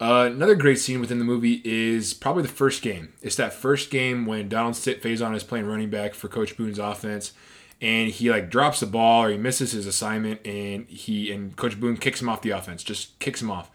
Uh, 0.00 0.28
another 0.32 0.54
great 0.54 0.78
scene 0.78 1.00
within 1.00 1.18
the 1.18 1.24
movie 1.24 1.62
is 1.64 2.14
probably 2.14 2.42
the 2.42 2.48
first 2.48 2.82
game. 2.82 3.12
It's 3.22 3.36
that 3.36 3.52
first 3.52 3.90
game 3.90 4.26
when 4.26 4.48
Donald 4.48 4.74
Faison 4.74 5.34
is 5.34 5.44
playing 5.44 5.66
running 5.66 5.90
back 5.90 6.14
for 6.14 6.28
Coach 6.28 6.56
Boone's 6.56 6.78
offense, 6.78 7.32
and 7.80 8.10
he 8.10 8.30
like 8.30 8.50
drops 8.50 8.80
the 8.80 8.86
ball 8.86 9.24
or 9.24 9.30
he 9.30 9.36
misses 9.36 9.72
his 9.72 9.86
assignment, 9.86 10.44
and 10.44 10.86
he 10.88 11.32
and 11.32 11.54
Coach 11.56 11.78
Boone 11.78 11.96
kicks 11.96 12.20
him 12.20 12.28
off 12.28 12.42
the 12.42 12.50
offense, 12.50 12.82
just 12.82 13.18
kicks 13.18 13.40
him 13.40 13.50
off. 13.50 13.70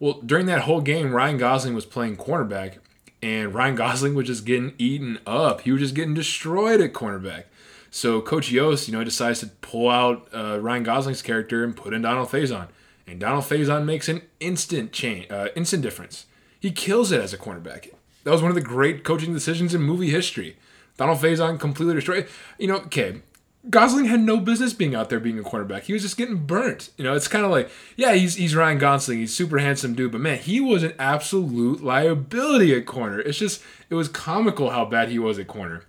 Well, 0.00 0.14
during 0.14 0.46
that 0.46 0.62
whole 0.62 0.80
game, 0.80 1.14
Ryan 1.14 1.38
Gosling 1.38 1.74
was 1.74 1.86
playing 1.86 2.16
cornerback, 2.16 2.78
and 3.22 3.54
Ryan 3.54 3.76
Gosling 3.76 4.14
was 4.14 4.26
just 4.26 4.44
getting 4.44 4.74
eaten 4.78 5.18
up. 5.26 5.62
He 5.62 5.72
was 5.72 5.80
just 5.80 5.94
getting 5.94 6.14
destroyed 6.14 6.80
at 6.80 6.92
cornerback. 6.92 7.44
So 7.90 8.20
Coach 8.20 8.50
Yost, 8.50 8.88
you 8.88 8.92
know, 8.92 9.04
decides 9.04 9.40
to 9.40 9.46
pull 9.46 9.88
out 9.88 10.28
uh, 10.34 10.58
Ryan 10.60 10.82
Gosling's 10.82 11.22
character 11.22 11.62
and 11.62 11.76
put 11.76 11.92
in 11.92 12.02
Donald 12.02 12.28
Faison 12.28 12.68
and 13.06 13.20
Donald 13.20 13.44
Faison 13.44 13.84
makes 13.84 14.08
an 14.08 14.22
instant 14.40 14.92
change, 14.92 15.30
uh, 15.30 15.48
instant 15.54 15.82
difference. 15.82 16.26
He 16.58 16.70
kills 16.70 17.12
it 17.12 17.20
as 17.20 17.32
a 17.32 17.38
cornerback. 17.38 17.90
That 18.24 18.30
was 18.30 18.42
one 18.42 18.50
of 18.50 18.54
the 18.54 18.60
great 18.60 19.04
coaching 19.04 19.34
decisions 19.34 19.74
in 19.74 19.82
movie 19.82 20.10
history. 20.10 20.56
Donald 20.96 21.18
Faison 21.18 21.58
completely 21.58 21.94
destroyed. 21.94 22.28
You 22.58 22.68
know, 22.68 22.76
okay, 22.76 23.22
Gosling 23.70 24.06
had 24.06 24.20
no 24.20 24.40
business 24.40 24.72
being 24.72 24.94
out 24.94 25.08
there 25.08 25.20
being 25.20 25.38
a 25.38 25.42
cornerback. 25.42 25.82
He 25.82 25.92
was 25.92 26.02
just 26.02 26.16
getting 26.16 26.46
burnt. 26.46 26.90
You 26.96 27.04
know, 27.04 27.14
it's 27.14 27.28
kind 27.28 27.44
of 27.44 27.50
like, 27.52 27.70
yeah, 27.96 28.12
he's 28.14 28.34
he's 28.34 28.56
Ryan 28.56 28.78
Gosling. 28.78 29.18
He's 29.18 29.34
super 29.34 29.58
handsome 29.58 29.94
dude, 29.94 30.12
but 30.12 30.20
man, 30.20 30.38
he 30.38 30.60
was 30.60 30.82
an 30.82 30.94
absolute 30.98 31.82
liability 31.82 32.74
at 32.74 32.86
corner. 32.86 33.20
It's 33.20 33.38
just 33.38 33.62
it 33.88 33.94
was 33.94 34.08
comical 34.08 34.70
how 34.70 34.84
bad 34.84 35.10
he 35.10 35.18
was 35.18 35.38
at 35.38 35.46
corner. 35.46 35.84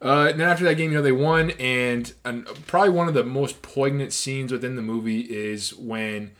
Uh, 0.00 0.28
and 0.30 0.38
then 0.38 0.48
after 0.48 0.64
that 0.64 0.76
game, 0.76 0.92
you 0.92 0.96
know, 0.96 1.02
they 1.02 1.10
won, 1.10 1.50
and, 1.58 2.12
and 2.24 2.46
probably 2.68 2.90
one 2.90 3.08
of 3.08 3.14
the 3.14 3.24
most 3.24 3.62
poignant 3.62 4.12
scenes 4.12 4.52
within 4.52 4.76
the 4.76 4.82
movie 4.82 5.22
is 5.22 5.74
when 5.74 6.30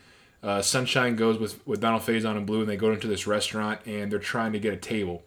uh, 0.41 0.61
Sunshine 0.61 1.17
goes 1.17 1.37
with, 1.37 1.65
with 1.67 1.81
Donald 1.81 2.03
Faison 2.03 2.37
and 2.37 2.45
Blue, 2.45 2.61
and 2.61 2.69
they 2.69 2.77
go 2.77 2.93
into 2.93 3.07
this 3.07 3.27
restaurant 3.27 3.81
and 3.85 4.09
they're 4.09 4.19
trying 4.19 4.53
to 4.53 4.59
get 4.59 4.73
a 4.73 4.77
table. 4.77 5.23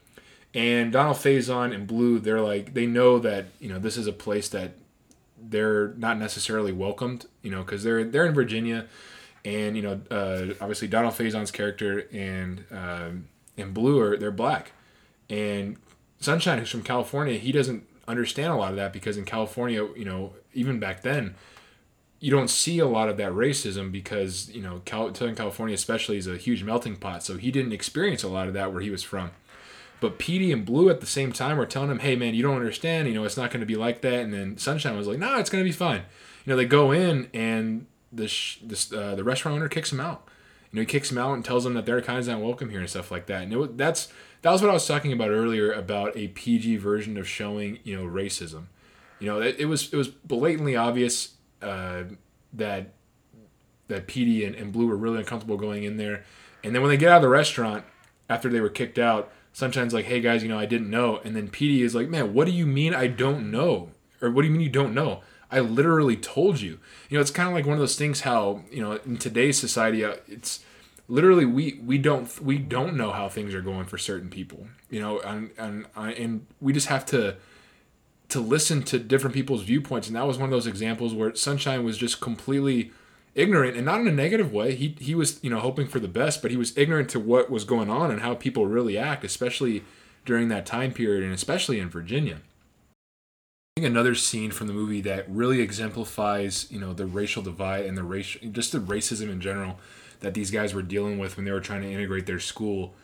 And 0.54 0.92
Donald 0.92 1.18
Faison 1.18 1.74
and 1.74 1.86
Blue, 1.86 2.18
they're 2.18 2.40
like, 2.40 2.74
they 2.74 2.86
know 2.86 3.18
that 3.18 3.46
you 3.58 3.68
know 3.68 3.78
this 3.78 3.96
is 3.96 4.06
a 4.06 4.12
place 4.12 4.48
that 4.50 4.72
they're 5.48 5.88
not 5.94 6.18
necessarily 6.18 6.72
welcomed, 6.72 7.26
you 7.42 7.50
know, 7.50 7.62
because 7.62 7.82
they're 7.82 8.04
they're 8.04 8.26
in 8.26 8.34
Virginia, 8.34 8.86
and 9.44 9.76
you 9.76 9.82
know, 9.82 10.00
uh, 10.10 10.54
obviously 10.60 10.88
Donald 10.88 11.14
Faison's 11.14 11.50
character 11.50 12.08
and 12.12 12.64
uh, 12.70 13.10
and 13.56 13.74
Blue 13.74 14.00
are 14.00 14.16
they're 14.16 14.30
black, 14.30 14.72
and 15.28 15.76
Sunshine, 16.20 16.58
who's 16.58 16.70
from 16.70 16.82
California, 16.82 17.38
he 17.38 17.52
doesn't 17.52 17.86
understand 18.06 18.52
a 18.52 18.56
lot 18.56 18.70
of 18.70 18.76
that 18.76 18.92
because 18.92 19.16
in 19.16 19.24
California, 19.24 19.86
you 19.96 20.04
know, 20.04 20.34
even 20.54 20.78
back 20.78 21.02
then, 21.02 21.34
you 22.20 22.30
don't 22.30 22.48
see 22.48 22.78
a 22.78 22.86
lot 22.86 23.08
of 23.08 23.16
that 23.16 23.32
racism 23.32 23.90
because 23.90 24.48
you 24.50 24.62
know 24.62 24.80
Cal- 24.84 25.14
Southern 25.14 25.34
California 25.34 25.74
especially 25.74 26.16
is 26.16 26.26
a 26.26 26.36
huge 26.36 26.62
melting 26.62 26.96
pot. 26.96 27.22
So 27.24 27.36
he 27.36 27.50
didn't 27.50 27.72
experience 27.72 28.22
a 28.22 28.28
lot 28.28 28.46
of 28.46 28.54
that 28.54 28.72
where 28.72 28.80
he 28.80 28.90
was 28.90 29.02
from. 29.02 29.30
But 30.02 30.18
Petey 30.18 30.50
and 30.50 30.66
Blue 30.66 30.90
at 30.90 31.00
the 31.00 31.06
same 31.06 31.32
time 31.32 31.56
were 31.56 31.64
telling 31.64 31.88
him, 31.88 32.00
"Hey 32.00 32.16
man, 32.16 32.34
you 32.34 32.42
don't 32.42 32.56
understand. 32.56 33.06
You 33.06 33.14
know 33.14 33.24
it's 33.24 33.36
not 33.36 33.52
going 33.52 33.60
to 33.60 33.66
be 33.66 33.76
like 33.76 34.00
that." 34.00 34.20
And 34.20 34.34
then 34.34 34.58
Sunshine 34.58 34.96
was 34.96 35.06
like, 35.06 35.20
"No, 35.20 35.30
nah, 35.30 35.38
it's 35.38 35.48
going 35.48 35.62
to 35.62 35.68
be 35.68 35.72
fine." 35.72 36.02
You 36.44 36.50
know 36.50 36.56
they 36.56 36.64
go 36.64 36.90
in 36.90 37.30
and 37.32 37.86
the 38.10 38.26
sh- 38.26 38.58
this 38.64 38.92
uh, 38.92 39.14
the 39.14 39.22
restaurant 39.22 39.56
owner 39.56 39.68
kicks 39.68 39.92
him 39.92 40.00
out. 40.00 40.28
You 40.72 40.76
know 40.76 40.82
he 40.82 40.86
kicks 40.86 41.12
him 41.12 41.18
out 41.18 41.34
and 41.34 41.44
tells 41.44 41.62
them 41.62 41.74
that 41.74 41.86
their 41.86 42.00
kind's 42.02 42.26
not 42.26 42.40
welcome 42.40 42.70
here 42.70 42.80
and 42.80 42.90
stuff 42.90 43.12
like 43.12 43.26
that. 43.26 43.44
And 43.44 43.52
it, 43.52 43.78
that's 43.78 44.08
that 44.42 44.50
was 44.50 44.60
what 44.60 44.70
I 44.70 44.74
was 44.74 44.88
talking 44.88 45.12
about 45.12 45.30
earlier 45.30 45.70
about 45.70 46.16
a 46.16 46.26
PG 46.28 46.78
version 46.78 47.16
of 47.16 47.28
showing 47.28 47.78
you 47.84 47.96
know 47.96 48.04
racism. 48.04 48.64
You 49.20 49.28
know 49.28 49.40
it, 49.40 49.54
it 49.60 49.66
was 49.66 49.92
it 49.92 49.96
was 49.96 50.08
blatantly 50.08 50.74
obvious 50.74 51.34
uh, 51.62 52.04
that 52.54 52.92
that 53.86 54.08
Petey 54.08 54.44
and, 54.44 54.56
and 54.56 54.72
Blue 54.72 54.88
were 54.88 54.96
really 54.96 55.18
uncomfortable 55.18 55.56
going 55.56 55.84
in 55.84 55.96
there. 55.96 56.24
And 56.64 56.74
then 56.74 56.82
when 56.82 56.90
they 56.90 56.96
get 56.96 57.10
out 57.10 57.16
of 57.16 57.22
the 57.22 57.28
restaurant 57.28 57.84
after 58.28 58.48
they 58.48 58.60
were 58.60 58.68
kicked 58.68 58.98
out, 58.98 59.30
Sunshine's 59.52 59.94
like, 59.94 60.06
hey 60.06 60.20
guys, 60.20 60.42
you 60.42 60.48
know, 60.48 60.58
I 60.58 60.66
didn't 60.66 60.90
know. 60.90 61.20
And 61.24 61.36
then 61.36 61.48
Petey 61.48 61.82
is 61.82 61.94
like, 61.94 62.08
man, 62.08 62.32
what 62.34 62.46
do 62.46 62.52
you 62.52 62.66
mean 62.66 62.94
I 62.94 63.06
don't 63.06 63.50
know? 63.50 63.90
Or 64.20 64.30
what 64.30 64.42
do 64.42 64.48
you 64.48 64.52
mean 64.52 64.62
you 64.62 64.70
don't 64.70 64.94
know? 64.94 65.22
I 65.50 65.60
literally 65.60 66.16
told 66.16 66.60
you. 66.60 66.78
You 67.10 67.18
know, 67.18 67.20
it's 67.20 67.30
kind 67.30 67.48
of 67.48 67.54
like 67.54 67.66
one 67.66 67.74
of 67.74 67.80
those 67.80 67.96
things 67.96 68.22
how, 68.22 68.62
you 68.70 68.80
know, 68.80 68.98
in 69.04 69.18
today's 69.18 69.58
society, 69.58 70.04
uh, 70.04 70.16
it's 70.26 70.64
literally 71.08 71.44
we 71.44 71.78
we 71.84 71.98
don't 71.98 72.40
we 72.40 72.56
don't 72.56 72.96
know 72.96 73.12
how 73.12 73.28
things 73.28 73.52
are 73.54 73.60
going 73.60 73.84
for 73.84 73.98
certain 73.98 74.30
people. 74.30 74.68
You 74.88 75.00
know, 75.00 75.20
and 75.20 75.50
and 75.58 75.86
and 75.94 76.46
we 76.60 76.72
just 76.72 76.86
have 76.86 77.04
to 77.06 77.36
to 78.30 78.40
listen 78.40 78.82
to 78.82 78.98
different 78.98 79.34
people's 79.34 79.62
viewpoints 79.62 80.06
and 80.06 80.16
that 80.16 80.26
was 80.26 80.38
one 80.38 80.46
of 80.46 80.50
those 80.50 80.66
examples 80.66 81.12
where 81.12 81.34
Sunshine 81.34 81.84
was 81.84 81.98
just 81.98 82.18
completely 82.18 82.90
ignorant 83.34 83.76
and 83.76 83.86
not 83.86 84.00
in 84.00 84.08
a 84.08 84.12
negative 84.12 84.52
way. 84.52 84.74
He 84.74 84.96
he 84.98 85.14
was, 85.14 85.42
you 85.42 85.50
know, 85.50 85.60
hoping 85.60 85.86
for 85.86 86.00
the 86.00 86.08
best, 86.08 86.42
but 86.42 86.50
he 86.50 86.56
was 86.56 86.76
ignorant 86.76 87.08
to 87.10 87.20
what 87.20 87.50
was 87.50 87.64
going 87.64 87.90
on 87.90 88.10
and 88.10 88.20
how 88.20 88.34
people 88.34 88.66
really 88.66 88.98
act, 88.98 89.24
especially 89.24 89.84
during 90.24 90.48
that 90.48 90.66
time 90.66 90.92
period 90.92 91.24
and 91.24 91.32
especially 91.32 91.80
in 91.80 91.88
Virginia. 91.88 92.40
I 93.76 93.80
think 93.80 93.90
another 93.90 94.14
scene 94.14 94.50
from 94.50 94.66
the 94.66 94.74
movie 94.74 95.00
that 95.00 95.28
really 95.28 95.60
exemplifies, 95.60 96.70
you 96.70 96.78
know, 96.78 96.92
the 96.92 97.06
racial 97.06 97.42
divide 97.42 97.86
and 97.86 97.96
the 97.96 98.02
racial 98.02 98.48
just 98.50 98.72
the 98.72 98.78
racism 98.78 99.30
in 99.30 99.40
general 99.40 99.78
that 100.20 100.34
these 100.34 100.50
guys 100.50 100.72
were 100.74 100.82
dealing 100.82 101.18
with 101.18 101.36
when 101.36 101.44
they 101.44 101.52
were 101.52 101.60
trying 101.60 101.82
to 101.82 101.90
integrate 101.90 102.26
their 102.26 102.38
school 102.38 102.94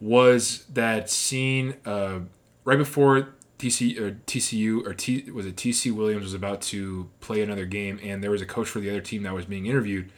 was 0.00 0.64
that 0.72 1.10
scene 1.10 1.74
uh, 1.84 2.20
right 2.64 2.78
before 2.78 3.34
TC 3.62 3.96
or 4.00 4.12
TCU 4.26 4.84
or 4.84 4.92
T 4.92 5.30
was 5.30 5.46
it 5.46 5.54
TC 5.54 5.92
Williams 5.92 6.24
was 6.24 6.34
about 6.34 6.60
to 6.62 7.08
play 7.20 7.42
another 7.42 7.64
game, 7.64 8.00
and 8.02 8.22
there 8.22 8.30
was 8.32 8.42
a 8.42 8.46
coach 8.46 8.68
for 8.68 8.80
the 8.80 8.90
other 8.90 9.00
team 9.00 9.22
that 9.22 9.32
was 9.32 9.44
being 9.44 9.66
interviewed, 9.66 10.10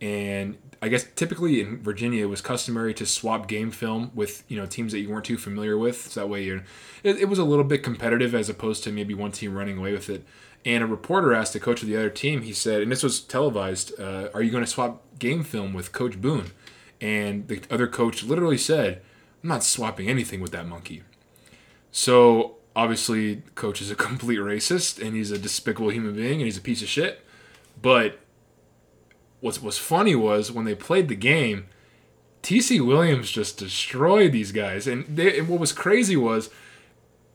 and 0.00 0.56
I 0.80 0.86
guess 0.86 1.04
typically 1.16 1.60
in 1.60 1.82
Virginia 1.82 2.22
it 2.22 2.28
was 2.28 2.40
customary 2.40 2.94
to 2.94 3.04
swap 3.04 3.48
game 3.48 3.72
film 3.72 4.12
with 4.14 4.44
you 4.46 4.56
know 4.56 4.66
teams 4.66 4.92
that 4.92 5.00
you 5.00 5.10
weren't 5.10 5.24
too 5.24 5.36
familiar 5.36 5.76
with, 5.76 6.08
so 6.12 6.20
that 6.20 6.28
way 6.28 6.44
you 6.44 6.62
it, 7.02 7.16
it 7.16 7.28
was 7.28 7.40
a 7.40 7.44
little 7.44 7.64
bit 7.64 7.82
competitive 7.82 8.32
as 8.32 8.48
opposed 8.48 8.84
to 8.84 8.92
maybe 8.92 9.12
one 9.12 9.32
team 9.32 9.54
running 9.54 9.78
away 9.78 9.92
with 9.92 10.08
it. 10.08 10.24
And 10.64 10.84
a 10.84 10.86
reporter 10.86 11.34
asked 11.34 11.52
the 11.52 11.60
coach 11.60 11.82
of 11.82 11.88
the 11.88 11.96
other 11.96 12.10
team, 12.10 12.42
he 12.42 12.52
said, 12.52 12.80
and 12.80 12.92
this 12.92 13.02
was 13.02 13.20
televised, 13.20 13.98
uh, 13.98 14.28
"Are 14.32 14.42
you 14.42 14.52
going 14.52 14.64
to 14.64 14.70
swap 14.70 15.02
game 15.18 15.42
film 15.42 15.72
with 15.72 15.90
Coach 15.90 16.20
Boone?" 16.20 16.52
And 17.00 17.48
the 17.48 17.60
other 17.72 17.88
coach 17.88 18.22
literally 18.22 18.56
said, 18.56 19.02
"I'm 19.42 19.48
not 19.48 19.64
swapping 19.64 20.08
anything 20.08 20.40
with 20.40 20.52
that 20.52 20.68
monkey." 20.68 21.02
So 21.90 22.56
obviously 22.76 23.42
coach 23.54 23.80
is 23.80 23.90
a 23.90 23.94
complete 24.08 24.38
racist 24.38 25.04
and 25.04 25.14
he's 25.16 25.30
a 25.30 25.38
despicable 25.38 25.90
human 25.90 26.14
being 26.14 26.34
and 26.34 26.42
he's 26.42 26.58
a 26.58 26.62
piece 26.62 26.82
of 26.82 26.88
shit. 26.88 27.24
But 27.80 28.20
what 29.40 29.60
was 29.62 29.78
funny 29.78 30.14
was 30.14 30.50
when 30.50 30.64
they 30.64 30.74
played 30.74 31.08
the 31.08 31.14
game 31.14 31.66
tc 32.42 32.86
williams 32.86 33.30
just 33.30 33.58
destroyed 33.58 34.32
these 34.32 34.52
guys. 34.52 34.86
And, 34.86 35.04
they, 35.16 35.38
and 35.38 35.48
what 35.48 35.60
was 35.60 35.72
crazy 35.72 36.16
was 36.16 36.50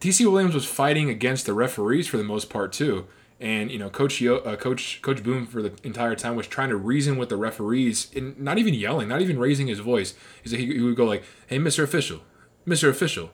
tc 0.00 0.30
williams 0.30 0.54
was 0.54 0.64
fighting 0.64 1.10
against 1.10 1.46
the 1.46 1.52
referees 1.52 2.06
for 2.08 2.16
the 2.16 2.24
most 2.24 2.50
part 2.50 2.72
too. 2.72 3.06
And 3.40 3.70
you 3.70 3.78
know 3.78 3.90
coach 3.90 4.20
Yo, 4.20 4.36
uh, 4.38 4.56
coach 4.56 5.00
coach 5.02 5.22
boone 5.22 5.46
for 5.46 5.62
the 5.62 5.72
entire 5.82 6.14
time 6.14 6.36
was 6.36 6.46
trying 6.46 6.68
to 6.70 6.76
reason 6.76 7.16
with 7.16 7.28
the 7.28 7.36
referees 7.36 8.10
and 8.14 8.38
not 8.38 8.58
even 8.58 8.74
yelling 8.74 9.08
not 9.08 9.20
even 9.20 9.38
raising 9.38 9.66
his 9.66 9.78
voice. 9.78 10.14
He, 10.44 10.56
he 10.56 10.80
would 10.80 10.96
go 10.96 11.04
like 11.04 11.24
hey 11.46 11.58
mr 11.58 11.82
official 11.82 12.20
mr 12.66 12.88
official. 12.88 13.30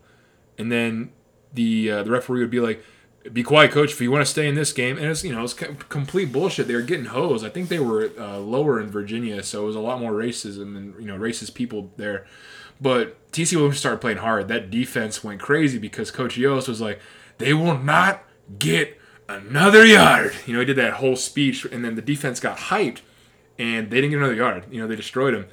And 0.59 0.73
then 0.73 1.13
the 1.57 1.91
uh, 1.91 2.03
the 2.05 2.11
referee 2.11 2.41
would 2.41 2.51
be 2.51 2.61
like, 2.61 2.85
"Be 3.33 3.43
quiet, 3.43 3.73
coach. 3.73 3.93
If 3.93 4.01
you 4.01 4.11
want 4.11 4.25
to 4.25 4.31
stay 4.31 4.47
in 4.47 4.55
this 4.55 4.73
game," 4.73 4.97
and 4.97 5.07
it's 5.07 5.25
you 5.25 5.35
know 5.35 5.43
it's 5.43 5.55
complete 5.55 6.33
bullshit. 6.33 6.69
They 6.69 6.75
were 6.75 6.83
getting 6.83 7.07
hosed. 7.07 7.45
I 7.45 7.49
think 7.49 7.69
they 7.69 7.81
were 7.81 8.13
uh, 8.19 8.39
lower 8.39 8.81
in 8.81 8.89
Virginia, 8.91 9.43
so 9.43 9.65
it 9.65 9.67
was 9.67 9.77
a 9.77 9.81
lot 9.81 10.01
more 10.01 10.13
racism 10.13 10.77
and 10.77 10.95
you 11.01 11.07
know 11.07 11.19
racist 11.19 11.55
people 11.55 11.91
there. 11.97 12.27
But 12.81 13.33
TC 13.33 13.57
Williams 13.57 13.79
started 13.79 14.01
playing 14.01 14.19
hard. 14.19 14.49
That 14.49 14.71
defense 14.71 15.25
went 15.25 15.41
crazy 15.41 15.79
because 15.79 16.11
Coach 16.11 16.37
Yost 16.37 16.69
was 16.69 16.81
like, 16.81 17.01
"They 17.39 17.53
will 17.53 17.79
not 17.79 18.23
get 18.59 19.01
another 19.29 19.85
yard." 19.85 20.35
You 20.47 20.53
know, 20.53 20.61
he 20.61 20.67
did 20.67 20.77
that 20.77 20.95
whole 20.95 21.17
speech, 21.17 21.65
and 21.65 21.85
then 21.85 21.97
the 21.97 22.03
defense 22.03 22.39
got 22.39 22.59
hyped, 22.59 23.01
and 23.59 23.91
they 23.91 23.97
didn't 23.97 24.11
get 24.11 24.19
another 24.19 24.35
yard. 24.35 24.67
You 24.71 24.81
know, 24.81 24.87
they 24.87 24.97
destroyed 24.97 25.35
him. 25.35 25.47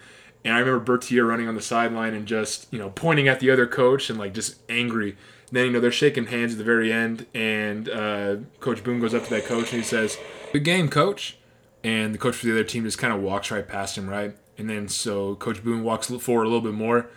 And 0.46 0.54
I 0.54 0.60
remember 0.60 0.80
Bertier 0.84 1.26
running 1.26 1.48
on 1.48 1.56
the 1.56 1.62
sideline 1.62 2.14
and 2.14 2.26
just, 2.26 2.72
you 2.72 2.80
know, 2.80 2.90
pointing 2.90 3.28
at 3.28 3.40
the 3.40 3.50
other 3.50 3.66
coach 3.66 4.10
and 4.10 4.20
like 4.20 4.34
just 4.34 4.58
angry 4.68 5.16
then 5.54 5.68
you 5.68 5.72
know 5.72 5.80
they're 5.80 5.92
shaking 5.92 6.26
hands 6.26 6.54
at 6.54 6.58
the 6.58 6.64
very 6.64 6.92
end, 6.92 7.28
and 7.34 7.88
uh, 7.88 8.38
Coach 8.60 8.84
Boone 8.84 9.00
goes 9.00 9.14
up 9.14 9.24
to 9.26 9.30
that 9.30 9.46
coach 9.46 9.72
and 9.72 9.82
he 9.82 9.88
says, 9.88 10.18
"Good 10.52 10.64
game, 10.64 10.90
coach." 10.90 11.38
And 11.84 12.14
the 12.14 12.18
coach 12.18 12.36
for 12.36 12.46
the 12.46 12.54
other 12.54 12.64
team 12.64 12.86
just 12.86 12.98
kind 12.98 13.14
of 13.14 13.22
walks 13.22 13.52
right 13.52 13.68
past 13.68 13.98
him, 13.98 14.10
right? 14.10 14.36
And 14.58 14.70
then 14.70 14.88
so 14.88 15.36
Coach 15.36 15.64
Boone 15.64 15.84
walks 15.84 16.08
forward 16.08 16.44
a 16.44 16.48
little 16.48 16.62
bit 16.62 16.74
more, 16.74 17.08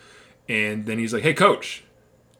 and 0.48 0.86
then 0.86 0.98
he's 0.98 1.14
like, 1.14 1.22
"Hey, 1.22 1.34
coach!" 1.34 1.82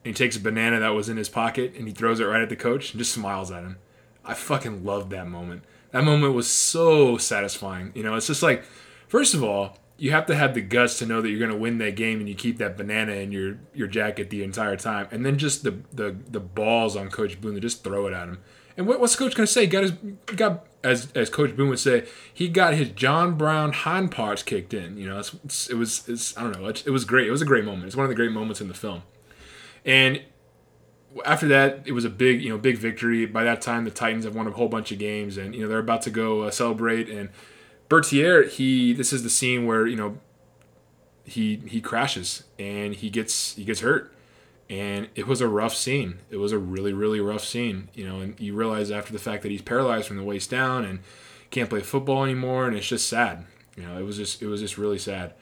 And 0.05 0.15
he 0.15 0.25
takes 0.25 0.37
a 0.37 0.41
banana 0.41 0.79
that 0.81 0.91
was 0.91 1.09
in 1.09 1.17
his 1.17 1.29
pocket 1.29 1.75
and 1.77 1.89
he 1.89 1.93
throws 1.93 2.21
it 2.21 2.27
right 2.27 2.41
at 2.41 2.49
the 2.49 2.55
coach 2.55 2.93
and 2.93 2.99
just 3.01 3.13
smiles 3.13 3.51
at 3.51 3.65
him. 3.65 3.79
I 4.25 4.35
fucking 4.35 4.85
loved 4.85 5.11
that 5.11 5.27
moment. 5.27 5.65
That 5.91 6.05
moment 6.05 6.35
was 6.35 6.49
so 6.49 7.17
satisfying. 7.17 7.91
You 7.95 8.03
know, 8.03 8.15
it's 8.15 8.29
just 8.29 8.43
like, 8.43 8.63
first 9.09 9.35
of 9.35 9.43
all, 9.43 9.79
you 9.99 10.11
have 10.11 10.27
to 10.27 10.35
have 10.35 10.55
the 10.55 10.61
guts 10.61 10.99
to 10.99 11.07
know 11.07 11.23
that 11.23 11.31
you're 11.31 11.39
going 11.39 11.51
to 11.51 11.57
win 11.57 11.79
that 11.79 11.97
game 11.97 12.21
and 12.21 12.29
you 12.29 12.35
keep 12.35 12.59
that 12.59 12.77
banana 12.77 13.13
in 13.13 13.33
your 13.33 13.59
your 13.75 13.89
jacket 13.89 14.31
the 14.31 14.43
entire 14.43 14.77
time. 14.77 15.09
And 15.11 15.25
then 15.25 15.39
just 15.39 15.63
the 15.63 15.79
the, 15.93 16.17
the 16.29 16.41
balls 16.41 16.97
on 16.97 17.11
coach 17.11 17.41
boone 17.41 17.55
to 17.55 17.61
just 17.61 17.83
throw 17.83 18.07
it 18.07 18.13
at 18.13 18.29
him. 18.29 18.39
And 18.77 18.87
what, 18.87 19.01
what's 19.01 19.17
coach 19.17 19.35
going 19.35 19.47
to 19.47 19.53
say 19.53 19.67
got 19.67 19.85
his 19.85 19.93
got 20.37 20.67
as 20.85 21.11
as 21.15 21.31
coach 21.31 21.57
boone 21.57 21.71
would 21.71 21.79
say 21.79 22.07
he 22.33 22.49
got 22.49 22.75
his 22.75 22.91
john 22.91 23.37
brown 23.37 23.73
hind 23.73 24.11
parts 24.11 24.43
kicked 24.43 24.75
in. 24.75 24.99
You 24.99 25.09
know 25.09 25.19
it's, 25.19 25.35
it's, 25.45 25.71
it 25.71 25.77
was 25.77 26.07
it's 26.09 26.37
i 26.37 26.43
don't 26.43 26.61
know. 26.61 26.67
It, 26.67 26.87
it 26.87 26.91
was 26.91 27.05
great. 27.05 27.27
It 27.27 27.33
was 27.33 27.43
a 27.43 27.47
great 27.47 27.65
moment. 27.65 27.87
It's 27.87 27.97
one 27.97 28.05
of 28.05 28.11
the 28.11 28.17
great 28.17 28.33
moments 28.33 28.61
in 28.61 28.69
the 28.69 28.75
film. 28.75 29.03
And 29.85 30.23
after 31.25 31.49
that, 31.49 31.83
it 31.87 31.93
was 31.93 32.05
a 32.05 32.11
big, 32.11 32.43
you 32.43 32.51
know, 32.51 32.59
big 32.59 32.77
victory. 32.77 33.25
By 33.25 33.45
that 33.45 33.63
time, 33.63 33.85
the 33.85 33.91
Titans 33.91 34.25
have 34.25 34.35
won 34.35 34.47
a 34.47 34.51
whole 34.51 34.69
bunch 34.69 34.93
of 34.93 34.99
games, 34.99 35.39
and 35.39 35.55
you 35.55 35.63
know 35.63 35.69
they're 35.69 35.79
about 35.79 36.03
to 36.03 36.11
go 36.11 36.43
uh, 36.43 36.51
celebrate. 36.51 37.09
And 37.09 37.31
Bertier, 37.89 38.45
he 38.45 38.93
this 38.93 39.13
is 39.13 39.23
the 39.23 39.31
scene 39.31 39.67
where 39.67 39.87
you 39.87 39.97
know 39.97 40.19
he 41.25 41.57
he 41.67 41.81
crashes 41.81 42.45
and 42.59 42.95
he 42.95 43.11
gets 43.11 43.55
he 43.55 43.65
gets 43.65 43.81
hurt, 43.81 44.13
and 44.69 45.09
it 45.15 45.27
was 45.27 45.41
a 45.41 45.49
rough 45.49 45.75
scene. 45.75 46.19
It 46.31 46.37
was 46.37 46.53
a 46.53 46.59
really 46.59 46.93
really 46.93 47.21
rough 47.21 47.45
scene, 47.45 47.89
you 47.95 48.07
know. 48.07 48.21
And 48.21 48.39
you 48.41 48.55
realize 48.55 48.91
after 48.91 49.13
the 49.13 49.19
fact 49.19 49.43
that 49.43 49.51
he's 49.51 49.63
paralyzed 49.63 50.09
from 50.09 50.17
the 50.17 50.25
waist 50.25 50.51
down 50.51 50.85
and 50.85 51.01
can't 51.51 51.71
play 51.71 51.81
football 51.81 52.25
anymore, 52.25 52.67
and 52.67 52.77
it's 52.77 52.89
just 52.89 53.09
sad. 53.09 53.45
You 53.77 53.85
know, 53.85 53.99
it 53.99 54.03
was 54.03 54.17
just 54.17 54.43
it 54.43 54.47
was 54.47 54.61
just 54.61 54.79
really 54.79 54.99
sad. 54.99 55.35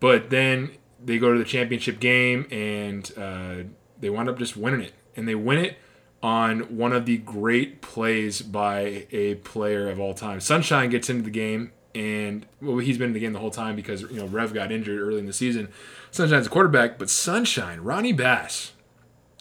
But 0.00 0.30
then 0.30 0.72
they 1.04 1.18
go 1.18 1.32
to 1.32 1.38
the 1.38 1.44
championship 1.44 2.00
game 2.00 2.46
and 2.50 3.10
uh, 3.16 3.54
they 4.00 4.10
wind 4.10 4.28
up 4.28 4.38
just 4.38 4.56
winning 4.56 4.80
it, 4.80 4.92
and 5.16 5.28
they 5.28 5.34
win 5.34 5.58
it 5.58 5.78
on 6.22 6.60
one 6.76 6.92
of 6.92 7.04
the 7.04 7.18
great 7.18 7.82
plays 7.82 8.42
by 8.42 9.06
a 9.10 9.34
player 9.36 9.90
of 9.90 9.98
all 9.98 10.14
time. 10.14 10.40
Sunshine 10.40 10.88
gets 10.88 11.10
into 11.10 11.22
the 11.22 11.30
game 11.30 11.72
and 11.94 12.46
well, 12.60 12.78
he's 12.78 12.98
been 12.98 13.08
in 13.08 13.12
the 13.12 13.20
game 13.20 13.32
the 13.32 13.38
whole 13.38 13.50
time 13.50 13.76
because 13.76 14.02
you 14.02 14.18
know 14.18 14.26
Rev 14.26 14.54
got 14.54 14.72
injured 14.72 15.00
early 15.00 15.18
in 15.18 15.26
the 15.26 15.32
season. 15.32 15.68
Sunshine's 16.10 16.46
a 16.46 16.50
quarterback, 16.50 16.98
but 16.98 17.10
Sunshine, 17.10 17.80
Ronnie 17.80 18.12
Bass, 18.12 18.72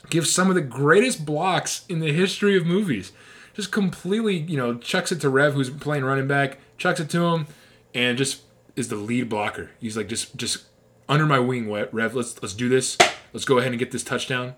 gives 0.10 0.31
some 0.31 0.50
of 0.50 0.55
the 0.55 0.62
greatest 0.62 1.25
blocks 1.25 1.86
in 1.88 2.00
the 2.00 2.13
history 2.13 2.58
of 2.58 2.65
movies. 2.65 3.12
Just 3.53 3.72
completely, 3.72 4.38
you 4.38 4.58
know, 4.58 4.77
chucks 4.77 5.12
it 5.12 5.20
to 5.22 5.29
Rev, 5.29 5.53
who's 5.53 5.70
playing 5.70 6.05
running 6.05 6.27
back, 6.27 6.60
chucks 6.77 7.00
it 7.00 7.10
to 7.10 7.25
him, 7.25 7.48
and 7.93 8.17
just 8.17 8.41
is 8.75 8.88
the 8.88 8.96
lead 8.96 9.27
blocker. 9.27 9.72
He's 9.79 9.98
like, 9.98 10.08
just, 10.08 10.38
just 10.38 10.65
under 11.10 11.25
my 11.25 11.39
wing, 11.39 11.70
Rev. 11.70 12.15
Let's 12.15 12.41
let's 12.41 12.53
do 12.53 12.70
this. 12.70 12.98
Let's 13.34 13.46
go 13.46 13.58
ahead 13.58 13.72
and 13.72 13.79
get 13.79 13.91
this 13.91 14.03
touchdown. 14.03 14.55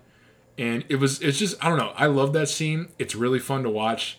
And 0.56 0.84
it 0.88 0.96
was, 0.96 1.20
it's 1.20 1.38
just, 1.38 1.62
I 1.64 1.68
don't 1.68 1.78
know. 1.78 1.92
I 1.96 2.06
love 2.06 2.32
that 2.34 2.48
scene. 2.48 2.88
It's 2.98 3.16
really 3.16 3.40
fun 3.40 3.64
to 3.64 3.70
watch. 3.70 4.18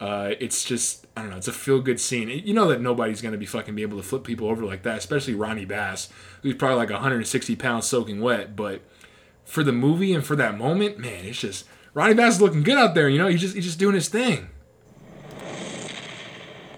Uh, 0.00 0.34
it's 0.40 0.64
just 0.64 1.06
I 1.16 1.22
don't 1.22 1.30
know. 1.30 1.36
It's 1.36 1.48
a 1.48 1.52
feel 1.52 1.80
good 1.80 2.00
scene. 2.00 2.28
You 2.28 2.52
know 2.52 2.68
that 2.68 2.80
nobody's 2.80 3.22
gonna 3.22 3.38
be 3.38 3.46
fucking 3.46 3.74
be 3.74 3.82
able 3.82 3.96
to 3.96 4.02
flip 4.02 4.24
people 4.24 4.48
over 4.48 4.64
like 4.64 4.82
that, 4.82 4.98
especially 4.98 5.34
Ronnie 5.34 5.64
Bass, 5.64 6.08
who's 6.42 6.54
probably 6.54 6.76
like 6.76 6.90
160 6.90 7.56
pounds 7.56 7.86
soaking 7.86 8.20
wet. 8.20 8.56
But 8.56 8.82
for 9.44 9.62
the 9.62 9.72
movie 9.72 10.12
and 10.12 10.24
for 10.24 10.36
that 10.36 10.58
moment, 10.58 10.98
man, 10.98 11.24
it's 11.24 11.40
just 11.40 11.66
Ronnie 11.94 12.14
Bass 12.14 12.34
is 12.34 12.42
looking 12.42 12.62
good 12.62 12.76
out 12.76 12.94
there. 12.94 13.08
You 13.08 13.18
know, 13.18 13.28
he's 13.28 13.40
just 13.40 13.54
he's 13.54 13.64
just 13.64 13.78
doing 13.78 13.94
his 13.94 14.08
thing. 14.08 14.48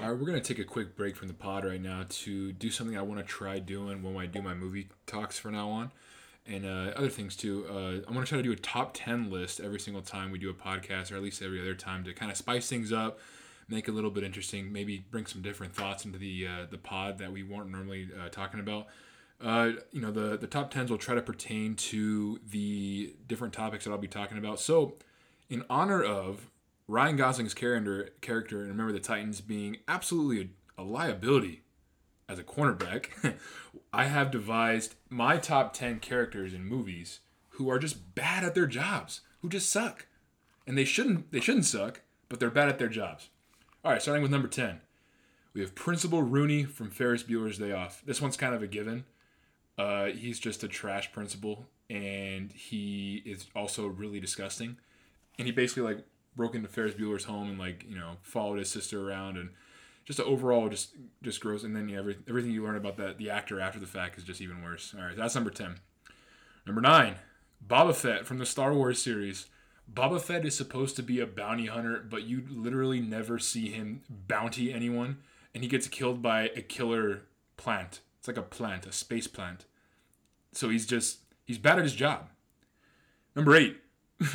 All 0.02 0.12
right, 0.12 0.20
we're 0.20 0.26
gonna 0.26 0.40
take 0.40 0.58
a 0.58 0.64
quick 0.64 0.94
break 0.94 1.16
from 1.16 1.28
the 1.28 1.34
pod 1.34 1.64
right 1.64 1.80
now 1.80 2.04
to 2.08 2.52
do 2.52 2.70
something 2.70 2.96
I 2.96 3.02
want 3.02 3.20
to 3.20 3.26
try 3.26 3.58
doing 3.58 4.02
when 4.02 4.16
I 4.16 4.26
do 4.26 4.42
my 4.42 4.54
movie 4.54 4.88
talks 5.06 5.38
from 5.38 5.54
now 5.54 5.70
on 5.70 5.90
and 6.46 6.64
uh, 6.64 6.92
other 6.96 7.08
things 7.08 7.36
too. 7.36 7.66
Uh, 7.68 8.06
I'm 8.06 8.14
gonna 8.14 8.26
try 8.26 8.38
to 8.38 8.42
do 8.42 8.52
a 8.52 8.56
top 8.56 8.92
ten 8.94 9.30
list 9.30 9.60
every 9.60 9.80
single 9.80 10.02
time 10.02 10.30
we 10.30 10.38
do 10.38 10.50
a 10.50 10.54
podcast, 10.54 11.12
or 11.12 11.16
at 11.16 11.22
least 11.22 11.42
every 11.42 11.60
other 11.60 11.74
time, 11.74 12.04
to 12.04 12.12
kind 12.12 12.30
of 12.30 12.36
spice 12.36 12.68
things 12.68 12.92
up, 12.92 13.18
make 13.68 13.88
it 13.88 13.90
a 13.90 13.94
little 13.94 14.10
bit 14.10 14.24
interesting, 14.24 14.72
maybe 14.72 15.04
bring 15.10 15.26
some 15.26 15.42
different 15.42 15.74
thoughts 15.74 16.04
into 16.04 16.18
the 16.18 16.46
uh, 16.46 16.66
the 16.70 16.78
pod 16.78 17.18
that 17.18 17.32
we 17.32 17.42
weren't 17.42 17.70
normally 17.70 18.08
uh, 18.18 18.28
talking 18.28 18.60
about. 18.60 18.86
Uh, 19.40 19.72
you 19.92 20.00
know, 20.00 20.10
the 20.10 20.36
the 20.36 20.46
top 20.46 20.70
tens 20.70 20.90
will 20.90 20.98
try 20.98 21.14
to 21.14 21.22
pertain 21.22 21.74
to 21.74 22.40
the 22.48 23.14
different 23.26 23.52
topics 23.52 23.84
that 23.84 23.90
I'll 23.90 23.98
be 23.98 24.08
talking 24.08 24.38
about. 24.38 24.60
So, 24.60 24.94
in 25.50 25.64
honor 25.68 26.02
of 26.02 26.50
Ryan 26.88 27.16
Gosling's 27.16 27.54
character, 27.54 28.10
character, 28.20 28.60
and 28.60 28.68
remember 28.68 28.92
the 28.92 29.00
Titans 29.00 29.40
being 29.40 29.78
absolutely 29.88 30.50
a, 30.78 30.82
a 30.82 30.84
liability 30.84 31.62
as 32.28 32.38
a 32.38 32.44
cornerback, 32.44 33.08
I 33.92 34.06
have 34.06 34.30
devised 34.30 34.94
my 35.08 35.36
top 35.38 35.72
10 35.72 36.00
characters 36.00 36.52
in 36.52 36.64
movies 36.64 37.20
who 37.50 37.70
are 37.70 37.78
just 37.78 38.14
bad 38.14 38.44
at 38.44 38.54
their 38.54 38.66
jobs, 38.66 39.22
who 39.40 39.48
just 39.48 39.70
suck. 39.70 40.06
And 40.66 40.76
they 40.76 40.84
shouldn't 40.84 41.30
they 41.30 41.40
shouldn't 41.40 41.64
suck, 41.64 42.02
but 42.28 42.40
they're 42.40 42.50
bad 42.50 42.68
at 42.68 42.78
their 42.78 42.88
jobs. 42.88 43.28
All 43.84 43.92
right, 43.92 44.02
starting 44.02 44.22
with 44.22 44.32
number 44.32 44.48
10. 44.48 44.80
We 45.54 45.60
have 45.60 45.74
Principal 45.74 46.22
Rooney 46.22 46.64
from 46.64 46.90
Ferris 46.90 47.22
Bueller's 47.22 47.58
Day 47.58 47.72
Off. 47.72 48.02
This 48.04 48.20
one's 48.20 48.36
kind 48.36 48.54
of 48.54 48.62
a 48.62 48.66
given. 48.66 49.04
Uh, 49.78 50.06
he's 50.06 50.38
just 50.38 50.64
a 50.64 50.68
trash 50.68 51.12
principal, 51.12 51.66
and 51.88 52.52
he 52.52 53.22
is 53.24 53.46
also 53.54 53.86
really 53.86 54.20
disgusting. 54.20 54.76
And 55.38 55.46
he 55.46 55.52
basically 55.52 55.84
like 55.84 56.04
broke 56.34 56.54
into 56.54 56.68
Ferris 56.68 56.94
Bueller's 56.94 57.24
home 57.24 57.48
and 57.48 57.58
like 57.58 57.84
you 57.88 57.96
know 57.96 58.16
followed 58.22 58.58
his 58.58 58.70
sister 58.70 59.08
around 59.08 59.36
and 59.36 59.50
just 60.06 60.20
overall 60.20 60.68
just 60.68 60.94
just 61.22 61.40
gross. 61.40 61.64
And 61.64 61.76
then 61.76 61.90
every, 61.90 62.16
everything 62.28 62.52
you 62.52 62.64
learn 62.64 62.76
about 62.76 62.96
that 62.96 63.18
the 63.18 63.28
actor 63.28 63.60
after 63.60 63.78
the 63.78 63.86
fact 63.86 64.16
is 64.16 64.24
just 64.24 64.40
even 64.40 64.62
worse. 64.62 64.94
All 64.96 65.04
right, 65.04 65.16
that's 65.16 65.34
number 65.34 65.50
ten. 65.50 65.76
Number 66.64 66.80
nine, 66.80 67.16
Boba 67.66 67.94
Fett 67.94 68.26
from 68.26 68.38
the 68.38 68.46
Star 68.46 68.72
Wars 68.72 69.02
series. 69.02 69.46
Boba 69.92 70.20
Fett 70.20 70.44
is 70.44 70.56
supposed 70.56 70.96
to 70.96 71.02
be 71.02 71.20
a 71.20 71.26
bounty 71.26 71.66
hunter, 71.66 72.04
but 72.08 72.24
you 72.24 72.42
literally 72.50 73.00
never 73.00 73.38
see 73.38 73.68
him 73.68 74.02
bounty 74.08 74.72
anyone, 74.72 75.18
and 75.54 75.62
he 75.62 75.68
gets 75.68 75.86
killed 75.86 76.22
by 76.22 76.50
a 76.56 76.62
killer 76.62 77.22
plant. 77.56 78.00
It's 78.18 78.26
like 78.26 78.36
a 78.36 78.42
plant, 78.42 78.86
a 78.86 78.92
space 78.92 79.28
plant. 79.28 79.64
So 80.52 80.70
he's 80.70 80.86
just 80.86 81.18
he's 81.44 81.58
bad 81.58 81.78
at 81.78 81.84
his 81.84 81.94
job. 81.94 82.30
Number 83.36 83.54
eight, 83.54 83.76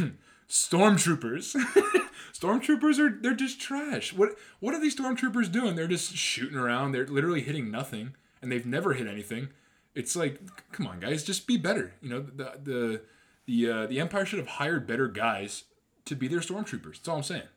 stormtroopers. 0.51 1.55
stormtroopers 2.33 2.99
are 2.99 3.17
they're 3.21 3.33
just 3.33 3.59
trash. 3.59 4.13
What 4.13 4.35
what 4.59 4.75
are 4.75 4.81
these 4.81 4.95
stormtroopers 4.95 5.51
doing? 5.51 5.75
They're 5.75 5.87
just 5.87 6.15
shooting 6.15 6.57
around. 6.57 6.91
They're 6.91 7.07
literally 7.07 7.41
hitting 7.41 7.71
nothing, 7.71 8.13
and 8.41 8.51
they've 8.51 8.65
never 8.65 8.93
hit 8.93 9.07
anything. 9.07 9.49
It's 9.95 10.15
like, 10.15 10.39
come 10.71 10.87
on, 10.87 10.99
guys, 10.99 11.23
just 11.23 11.47
be 11.47 11.57
better. 11.57 11.93
You 12.01 12.09
know, 12.09 12.21
the 12.21 12.51
the 12.61 13.01
the 13.45 13.71
uh, 13.71 13.87
the 13.87 13.99
Empire 13.99 14.25
should 14.25 14.39
have 14.39 14.47
hired 14.47 14.85
better 14.85 15.07
guys 15.07 15.63
to 16.05 16.15
be 16.15 16.27
their 16.27 16.39
stormtroopers. 16.39 16.97
That's 16.97 17.07
all 17.07 17.17
I'm 17.17 17.23
saying. 17.23 17.47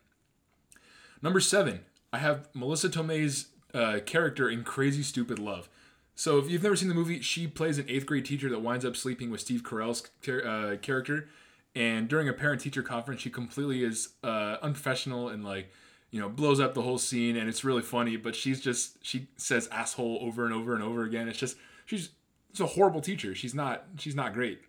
Number 1.20 1.40
seven, 1.40 1.80
I 2.12 2.18
have 2.18 2.48
Melissa 2.54 2.88
Tomei's 2.88 3.48
uh, 3.72 4.00
character 4.06 4.48
in 4.48 4.62
Crazy 4.62 5.02
Stupid 5.02 5.38
Love. 5.38 5.68
So 6.14 6.38
if 6.38 6.48
you've 6.48 6.62
never 6.62 6.76
seen 6.76 6.88
the 6.88 6.94
movie, 6.94 7.20
she 7.22 7.48
plays 7.48 7.78
an 7.78 7.86
eighth 7.88 8.06
grade 8.06 8.24
teacher 8.24 8.48
that 8.50 8.60
winds 8.60 8.84
up 8.84 8.94
sleeping 8.94 9.30
with 9.30 9.40
Steve 9.40 9.64
Carell's 9.64 10.04
uh, 10.28 10.76
character. 10.76 11.28
And 11.74 12.08
during 12.08 12.28
a 12.28 12.32
parent 12.32 12.60
teacher 12.60 12.82
conference, 12.82 13.20
she 13.20 13.30
completely 13.30 13.82
is 13.82 14.10
uh, 14.22 14.56
unprofessional 14.62 15.28
and 15.28 15.44
like 15.44 15.70
you 16.10 16.20
know 16.20 16.28
blows 16.28 16.60
up 16.60 16.74
the 16.74 16.82
whole 16.82 16.98
scene, 16.98 17.36
and 17.36 17.48
it's 17.48 17.64
really 17.64 17.82
funny. 17.82 18.16
But 18.16 18.36
she's 18.36 18.60
just 18.60 19.04
she 19.04 19.28
says 19.36 19.68
asshole 19.72 20.18
over 20.22 20.44
and 20.44 20.54
over 20.54 20.74
and 20.74 20.82
over 20.82 21.02
again. 21.02 21.28
It's 21.28 21.38
just 21.38 21.56
she's 21.84 22.10
it's 22.50 22.60
a 22.60 22.66
horrible 22.66 23.00
teacher. 23.00 23.34
She's 23.34 23.54
not 23.54 23.84
she's 23.98 24.14
not 24.14 24.34
great. 24.34 24.60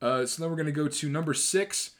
Uh, 0.00 0.24
so 0.24 0.42
then 0.42 0.50
we're 0.50 0.56
gonna 0.56 0.72
go 0.72 0.88
to 0.88 1.08
number 1.08 1.34
six. 1.34 1.92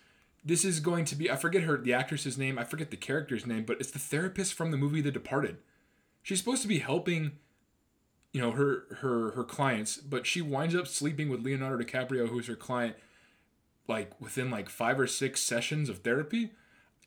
This 0.45 0.65
is 0.65 0.81
going 0.81 1.05
to 1.07 1.17
be 1.17 1.31
I 1.31 1.37
forget 1.37 1.65
her 1.65 1.77
the 1.77 1.93
actress's 1.93 2.39
name. 2.39 2.59
I 2.59 2.65
forget 2.65 2.91
the 2.91 2.97
character's 2.97 3.47
name, 3.47 3.65
but 3.65 3.81
it's 3.81 3.91
the 3.91 3.99
therapist 3.99 4.55
from 4.55 4.71
the 4.71 4.77
movie 4.77 5.01
The 5.01 5.11
Departed. 5.11 5.57
She's 6.23 6.39
supposed 6.39 6.63
to 6.63 6.69
be 6.69 6.79
helping 6.79 7.33
you 8.33 8.41
know 8.41 8.53
her 8.53 8.85
her 9.01 9.33
her 9.33 9.45
clients 9.45 9.97
but 9.97 10.27
she 10.27 10.41
winds 10.41 10.75
up 10.75 10.87
sleeping 10.87 11.29
with 11.29 11.45
leonardo 11.45 11.83
dicaprio 11.83 12.29
who's 12.29 12.47
her 12.47 12.55
client 12.55 12.97
like 13.91 14.19
within 14.21 14.51
like 14.51 14.71
five 14.71 14.99
or 14.99 15.07
six 15.07 15.43
sessions 15.43 15.91
of 15.91 15.99
therapy 15.99 16.53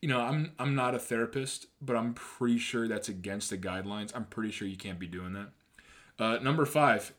you 0.02 0.10
know 0.10 0.20
i'm 0.20 0.52
i'm 0.60 0.76
not 0.76 0.94
a 0.94 1.00
therapist 1.00 1.66
but 1.82 1.96
i'm 1.96 2.14
pretty 2.14 2.60
sure 2.60 2.88
that's 2.88 3.10
against 3.10 3.50
the 3.50 3.58
guidelines. 3.58 4.12
I'm 4.14 4.26
pretty 4.26 4.52
sure 4.52 4.68
you 4.68 4.78
can't 4.78 5.00
be 5.00 5.08
doing 5.08 5.34
that. 5.34 5.50
Uh, 6.20 6.38
number 6.44 6.66
five 6.66 7.14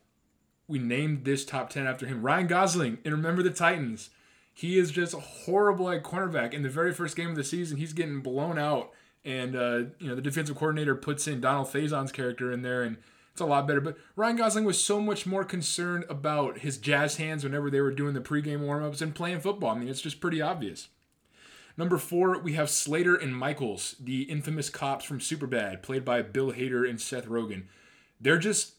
we 0.69 0.79
named 0.79 1.25
this 1.25 1.45
top 1.45 1.71
10 1.71 1.87
after 1.87 2.07
him 2.07 2.23
ryan 2.23 2.47
gosling 2.47 2.99
and 3.05 3.13
remember 3.13 3.43
the 3.43 3.51
titans. 3.51 4.11
He 4.57 4.79
is 4.79 4.93
just 4.93 5.15
horrible 5.15 5.91
at 5.91 6.05
cornerback. 6.05 6.55
In 6.55 6.63
the 6.63 6.69
very 6.69 6.93
first 6.93 7.17
game 7.17 7.31
of 7.31 7.37
the 7.37 7.43
season 7.43 7.79
he's 7.79 7.93
getting 7.95 8.21
blown 8.21 8.59
out 8.59 8.93
and 9.25 9.57
uh, 9.57 9.79
you 9.99 10.09
know 10.09 10.15
the 10.15 10.23
defensive 10.23 10.57
coordinator 10.57 10.95
puts 10.95 11.27
in 11.27 11.41
donald 11.41 11.71
faison's 11.71 12.13
character 12.13 12.53
in 12.53 12.61
there 12.61 12.83
and 12.83 12.99
it's 13.35 13.41
a 13.41 13.47
lot 13.47 13.67
better. 13.67 13.81
But 13.81 13.99
Ryan 14.15 14.37
Gosling 14.37 14.65
was 14.65 14.81
so 14.81 15.01
much 15.01 15.27
more 15.27 15.43
concerned 15.43 16.05
about 16.09 16.59
his 16.59 16.79
jazz 16.79 17.17
hands 17.17 17.43
whenever 17.43 17.69
they 17.69 17.81
were 17.81 17.91
doing 17.91 18.15
the 18.15 18.21
pregame 18.21 18.61
warmups 18.61 19.03
and 19.03 19.13
playing 19.13 19.41
football. 19.41 19.75
I 19.75 19.79
mean, 19.79 19.89
it's 19.89 20.01
just 20.01 20.21
pretty 20.21 20.41
obvious. 20.41 20.87
Number 21.77 21.99
four, 21.99 22.39
we 22.39 22.53
have 22.53 22.71
Slater 22.71 23.17
and 23.17 23.37
Michaels, 23.37 23.97
the 23.99 24.23
infamous 24.23 24.71
cops 24.71 25.05
from 25.05 25.19
Superbad, 25.19 25.83
played 25.83 26.05
by 26.05 26.23
Bill 26.23 26.53
Hader 26.53 26.89
and 26.89 27.01
Seth 27.01 27.27
Rogen. 27.27 27.65
They're 28.21 28.39
just 28.39 28.75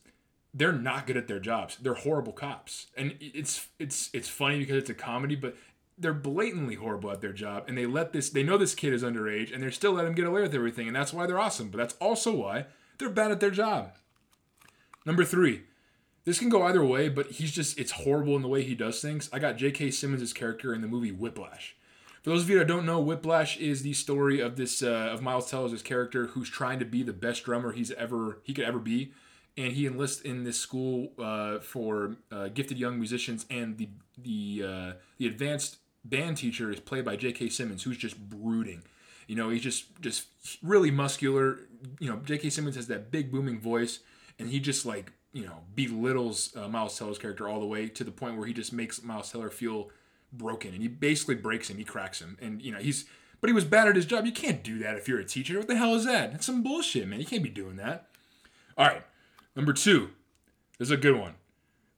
they're 0.53 0.71
not 0.71 1.05
good 1.05 1.17
at 1.17 1.27
their 1.27 1.41
jobs. 1.41 1.75
They're 1.75 1.93
horrible 1.93 2.31
cops. 2.31 2.87
And 2.95 3.15
it's 3.19 3.67
it's 3.77 4.09
it's 4.13 4.29
funny 4.29 4.59
because 4.59 4.77
it's 4.77 4.89
a 4.89 4.93
comedy, 4.93 5.35
but 5.35 5.57
they're 5.97 6.13
blatantly 6.13 6.75
horrible 6.75 7.11
at 7.11 7.19
their 7.19 7.33
job 7.33 7.65
and 7.67 7.77
they 7.77 7.85
let 7.85 8.13
this 8.13 8.29
they 8.29 8.43
know 8.43 8.57
this 8.57 8.73
kid 8.73 8.93
is 8.93 9.03
underage 9.03 9.53
and 9.53 9.61
they're 9.61 9.69
still 9.69 9.91
let 9.91 10.05
him 10.05 10.15
get 10.15 10.27
away 10.27 10.41
with 10.41 10.55
everything 10.55 10.87
and 10.87 10.95
that's 10.95 11.11
why 11.11 11.25
they're 11.25 11.41
awesome. 11.41 11.69
But 11.69 11.79
that's 11.79 11.95
also 11.95 12.33
why 12.33 12.67
they're 12.97 13.09
bad 13.09 13.31
at 13.31 13.41
their 13.41 13.51
job. 13.51 13.91
Number 15.05 15.23
three, 15.23 15.61
this 16.25 16.39
can 16.39 16.49
go 16.49 16.63
either 16.63 16.83
way, 16.83 17.07
but 17.09 17.31
he's 17.31 17.51
just, 17.51 17.79
it's 17.79 17.91
horrible 17.91 18.35
in 18.35 18.41
the 18.41 18.47
way 18.47 18.63
he 18.63 18.73
does 18.75 18.99
things. 19.01 19.29
I 19.31 19.39
got 19.39 19.57
J.K. 19.57 19.91
Simmons' 19.91 20.33
character 20.33 20.73
in 20.73 20.81
the 20.81 20.87
movie 20.87 21.11
Whiplash. 21.11 21.75
For 22.23 22.31
those 22.31 22.41
of 22.41 22.49
you 22.49 22.57
that 22.57 22.67
don't 22.67 22.87
know, 22.87 22.99
Whiplash 22.99 23.57
is 23.57 23.83
the 23.83 23.93
story 23.93 24.39
of 24.39 24.55
this 24.55 24.81
uh, 24.81 25.11
of 25.13 25.21
Miles 25.21 25.51
Teller's 25.51 25.83
character 25.83 26.25
who's 26.25 26.49
trying 26.49 26.79
to 26.79 26.85
be 26.85 27.03
the 27.03 27.13
best 27.13 27.43
drummer 27.43 27.71
he's 27.71 27.91
ever 27.91 28.39
he 28.41 28.51
could 28.51 28.65
ever 28.65 28.79
be, 28.79 29.11
and 29.55 29.73
he 29.73 29.85
enlists 29.85 30.23
in 30.23 30.43
this 30.43 30.59
school 30.59 31.11
uh, 31.19 31.59
for 31.59 32.15
uh, 32.31 32.47
gifted 32.47 32.79
young 32.79 32.97
musicians, 32.97 33.45
and 33.51 33.77
the 33.77 33.89
the 34.17 34.63
uh, 34.67 34.93
the 35.19 35.27
advanced 35.27 35.77
band 36.03 36.37
teacher 36.37 36.71
is 36.71 36.79
played 36.79 37.05
by 37.05 37.15
J.K. 37.15 37.49
Simmons, 37.49 37.83
who's 37.83 37.97
just 37.97 38.19
brooding. 38.19 38.81
You 39.27 39.35
know, 39.35 39.51
he's 39.51 39.61
just 39.61 40.01
just 40.01 40.25
really 40.63 40.89
muscular. 40.89 41.59
You 41.99 42.09
know, 42.09 42.17
J.K. 42.25 42.49
Simmons 42.49 42.75
has 42.75 42.87
that 42.87 43.11
big 43.11 43.31
booming 43.31 43.59
voice 43.59 43.99
and 44.39 44.49
he 44.49 44.59
just 44.59 44.85
like 44.85 45.11
you 45.33 45.45
know 45.45 45.57
belittles 45.75 46.55
uh, 46.55 46.67
Miles 46.67 46.97
Teller's 46.97 47.17
character 47.17 47.47
all 47.47 47.59
the 47.59 47.65
way 47.65 47.87
to 47.87 48.03
the 48.03 48.11
point 48.11 48.37
where 48.37 48.47
he 48.47 48.53
just 48.53 48.73
makes 48.73 49.03
Miles 49.03 49.31
Teller 49.31 49.49
feel 49.49 49.89
broken, 50.31 50.73
and 50.73 50.81
he 50.81 50.87
basically 50.87 51.35
breaks 51.35 51.69
him, 51.69 51.77
he 51.77 51.83
cracks 51.83 52.21
him, 52.21 52.37
and 52.41 52.61
you 52.61 52.71
know 52.71 52.79
he's 52.79 53.05
but 53.41 53.49
he 53.49 53.53
was 53.53 53.65
bad 53.65 53.87
at 53.87 53.95
his 53.95 54.05
job. 54.05 54.25
You 54.25 54.31
can't 54.31 54.63
do 54.63 54.79
that 54.79 54.95
if 54.97 55.07
you're 55.07 55.19
a 55.19 55.25
teacher. 55.25 55.57
What 55.57 55.67
the 55.67 55.75
hell 55.75 55.93
is 55.93 56.05
that? 56.05 56.31
That's 56.31 56.45
some 56.45 56.63
bullshit, 56.63 57.07
man. 57.07 57.19
You 57.19 57.25
can't 57.25 57.43
be 57.43 57.49
doing 57.49 57.75
that. 57.75 58.07
All 58.77 58.87
right, 58.87 59.03
number 59.55 59.73
two. 59.73 60.09
This 60.79 60.87
is 60.87 60.91
a 60.91 60.97
good 60.97 61.17
one. 61.17 61.35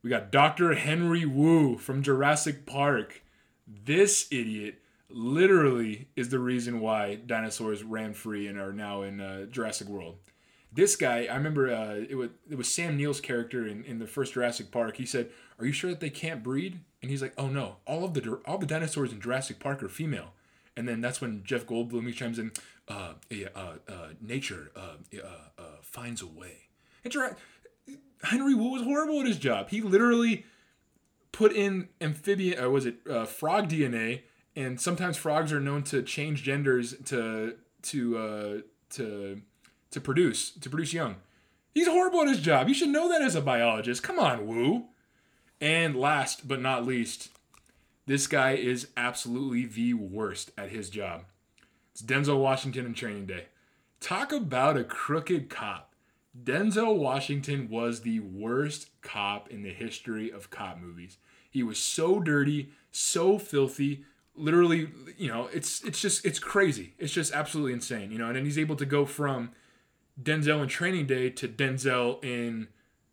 We 0.03 0.09
got 0.09 0.31
Dr. 0.31 0.75
Henry 0.75 1.25
Wu 1.25 1.77
from 1.77 2.03
Jurassic 2.03 2.65
Park. 2.65 3.23
This 3.65 4.27
idiot 4.31 4.81
literally 5.09 6.09
is 6.15 6.29
the 6.29 6.39
reason 6.39 6.79
why 6.79 7.15
dinosaurs 7.15 7.83
ran 7.83 8.13
free 8.13 8.47
and 8.47 8.59
are 8.59 8.73
now 8.73 9.01
in 9.01 9.19
uh, 9.19 9.45
Jurassic 9.45 9.87
World 9.87 10.17
this 10.71 10.95
guy, 10.95 11.25
I 11.25 11.35
remember 11.35 11.71
uh, 11.73 11.95
it 12.09 12.15
was 12.15 12.29
it 12.49 12.55
was 12.55 12.67
Sam 12.67 12.97
Neill's 12.97 13.21
character 13.21 13.67
in, 13.67 13.83
in 13.85 13.99
the 13.99 14.07
first 14.07 14.33
Jurassic 14.33 14.71
Park. 14.71 14.97
He 14.97 15.05
said, 15.05 15.29
"Are 15.59 15.65
you 15.65 15.71
sure 15.71 15.89
that 15.89 15.99
they 15.99 16.09
can't 16.09 16.43
breed?" 16.43 16.81
And 17.01 17.09
he's 17.09 17.21
like, 17.21 17.33
"Oh 17.37 17.47
no, 17.47 17.77
all 17.85 18.03
of 18.03 18.13
the 18.13 18.39
all 18.45 18.57
the 18.57 18.65
dinosaurs 18.65 19.11
in 19.11 19.21
Jurassic 19.21 19.59
Park 19.59 19.81
are 19.81 19.89
female." 19.89 20.33
And 20.75 20.87
then 20.87 21.01
that's 21.01 21.21
when 21.21 21.43
Jeff 21.43 21.65
Goldblum 21.65 22.05
he 22.05 22.13
chimes 22.13 22.37
in, 22.37 22.51
uh, 22.87 23.13
uh, 23.31 23.59
uh, 23.87 24.07
"Nature 24.21 24.71
uh, 24.75 24.97
uh, 25.15 25.27
uh, 25.57 25.63
finds 25.81 26.21
a 26.21 26.27
way." 26.27 26.69
It's 27.03 27.15
right. 27.15 27.33
Henry 28.23 28.53
Wu 28.53 28.71
was 28.71 28.83
horrible 28.83 29.21
at 29.21 29.27
his 29.27 29.37
job. 29.37 29.69
He 29.69 29.81
literally 29.81 30.45
put 31.31 31.53
in 31.53 31.89
amphibian, 32.01 32.59
or 32.59 32.69
was 32.69 32.85
it 32.85 32.97
frog 33.27 33.69
DNA? 33.69 34.21
And 34.55 34.81
sometimes 34.81 35.17
frogs 35.17 35.53
are 35.53 35.59
known 35.59 35.83
to 35.83 36.01
change 36.01 36.43
genders 36.43 36.95
to 37.05 37.55
to 37.83 38.63
to 38.91 39.41
to 39.97 40.01
produce 40.01 40.51
to 40.51 40.69
produce 40.69 40.93
young. 40.93 41.15
He's 41.73 41.87
horrible 41.87 42.21
at 42.21 42.27
his 42.27 42.39
job. 42.39 42.67
You 42.67 42.73
should 42.73 42.89
know 42.89 43.09
that 43.09 43.21
as 43.21 43.35
a 43.35 43.41
biologist. 43.41 44.03
Come 44.03 44.19
on, 44.19 44.47
Wu. 44.47 44.85
And 45.59 45.95
last 45.95 46.47
but 46.47 46.61
not 46.61 46.85
least, 46.85 47.29
this 48.05 48.27
guy 48.27 48.53
is 48.53 48.87
absolutely 48.95 49.65
the 49.65 49.95
worst 49.95 50.51
at 50.57 50.69
his 50.69 50.89
job. 50.89 51.23
It's 51.91 52.01
Denzel 52.01 52.39
Washington 52.39 52.85
in 52.85 52.93
Training 52.93 53.25
Day. 53.25 53.45
Talk 53.99 54.31
about 54.31 54.77
a 54.77 54.83
crooked 54.83 55.49
cop. 55.49 55.95
Denzel 56.43 56.97
Washington 56.97 57.67
was 57.69 58.01
the 58.01 58.19
worst 58.19 58.89
cop 59.01 59.49
in 59.49 59.63
the 59.63 59.73
history 59.73 60.31
of 60.31 60.51
cop 60.51 60.79
movies. 60.79 61.17
He 61.49 61.63
was 61.63 61.79
so 61.79 62.19
dirty, 62.19 62.69
so 62.91 63.39
filthy, 63.39 64.03
literally, 64.35 64.89
you 65.17 65.27
know, 65.27 65.49
it's 65.51 65.83
it's 65.83 65.99
just 65.99 66.23
it's 66.23 66.37
crazy. 66.37 66.93
It's 66.99 67.13
just 67.13 67.33
absolutely 67.33 67.73
insane, 67.73 68.11
you 68.11 68.19
know, 68.19 68.27
and 68.27 68.35
then 68.35 68.45
he's 68.45 68.59
able 68.59 68.75
to 68.75 68.85
go 68.85 69.05
from 69.05 69.51
Denzel 70.21 70.61
in 70.61 70.67
Training 70.67 71.05
Day 71.05 71.29
to 71.29 71.47
Denzel 71.47 72.23
in 72.23 72.67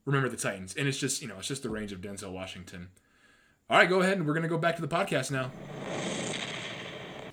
Remember 0.05 0.29
the 0.29 0.37
Titans. 0.37 0.75
And 0.77 0.89
it's 0.89 0.99
just, 0.99 1.23
you 1.23 1.29
know, 1.29 1.37
it's 1.39 1.49
just 1.49 1.63
the 1.63 1.71
range 1.71 1.93
of 1.93 2.01
Denzel 2.01 2.33
Washington. 2.33 2.89
All 3.71 3.79
right, 3.79 3.89
go 3.89 4.01
ahead 4.01 4.19
and 4.19 4.27
we're 4.27 4.35
going 4.35 4.43
to 4.43 4.49
go 4.49 4.59
back 4.59 4.77
to 4.77 4.83
the 4.83 4.89
podcast 4.89 5.31
now. 5.31 5.51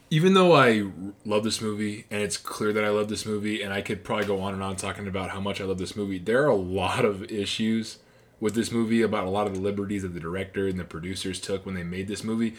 Even 0.10 0.34
though 0.34 0.53
I 0.53 0.89
love 1.25 1.43
this 1.43 1.62
movie 1.62 2.05
and 2.12 2.21
it's 2.21 2.38
clear 2.38 2.73
that 2.73 2.84
I 2.84 2.89
love 2.89 3.07
this 3.07 3.25
movie 3.25 3.62
and 3.62 3.73
I 3.73 3.81
could 3.81 4.03
probably 4.03 4.25
go 4.25 4.41
on 4.41 4.53
and 4.53 4.62
on 4.62 4.75
talking 4.75 5.07
about 5.07 5.29
how 5.29 5.39
much 5.39 5.62
I 5.62 5.63
love 5.63 5.77
this 5.77 5.95
movie, 5.95 6.19
there 6.19 6.43
are 6.43 6.49
a 6.49 6.55
lot 6.55 7.05
of 7.05 7.23
issues 7.31 7.99
with 8.41 8.55
this 8.55 8.71
movie 8.71 9.01
about 9.01 9.25
a 9.25 9.29
lot 9.29 9.47
of 9.47 9.53
the 9.53 9.62
liberties 9.62 10.01
that 10.01 10.13
the 10.13 10.19
director 10.19 10.67
and 10.67 10.79
the 10.79 10.84
producers 10.84 11.39
took 11.39 11.65
when 11.65 11.75
they 11.75 11.84
made 11.84 12.07
this 12.07 12.23
movie. 12.23 12.55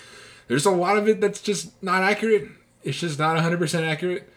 There's 0.49 0.65
a 0.65 0.71
lot 0.71 0.97
of 0.97 1.09
it 1.09 1.21
that's 1.21 1.41
just 1.41 1.83
not 1.83 2.03
accurate. 2.03 2.49
It's 2.83 3.01
just 3.01 3.19
not 3.19 3.37
100% 3.37 3.87
accurate. 3.87 4.33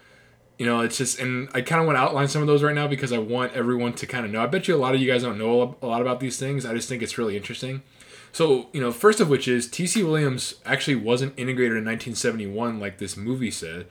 You 0.57 0.65
know, 0.65 0.81
it's 0.81 0.97
just, 0.97 1.19
and 1.19 1.49
I 1.53 1.61
kind 1.61 1.81
of 1.81 1.87
want 1.87 1.97
to 1.97 2.01
outline 2.01 2.29
some 2.29 2.41
of 2.41 2.47
those 2.47 2.63
right 2.63 2.75
now 2.75 2.87
because 2.87 3.11
I 3.11 3.17
want 3.17 3.53
everyone 3.53 3.93
to 3.93 4.07
kind 4.07 4.25
of 4.25 4.31
know. 4.31 4.41
I 4.41 4.45
bet 4.47 4.67
you 4.67 4.75
a 4.75 4.77
lot 4.77 4.95
of 4.95 5.01
you 5.01 5.11
guys 5.11 5.23
don't 5.23 5.37
know 5.37 5.75
a 5.81 5.85
lot 5.85 6.01
about 6.01 6.21
these 6.21 6.37
things. 6.37 6.65
I 6.65 6.73
just 6.73 6.87
think 6.87 7.03
it's 7.03 7.17
really 7.17 7.35
interesting. 7.35 7.83
So, 8.31 8.67
you 8.73 8.81
know, 8.81 8.91
first 8.91 9.19
of 9.19 9.29
which 9.29 9.47
is 9.47 9.67
T.C. 9.67 10.03
Williams 10.03 10.55
actually 10.65 10.95
wasn't 10.95 11.33
integrated 11.37 11.77
in 11.77 11.85
1971 11.85 12.79
like 12.79 12.97
this 12.97 13.15
movie 13.15 13.51
said. 13.51 13.87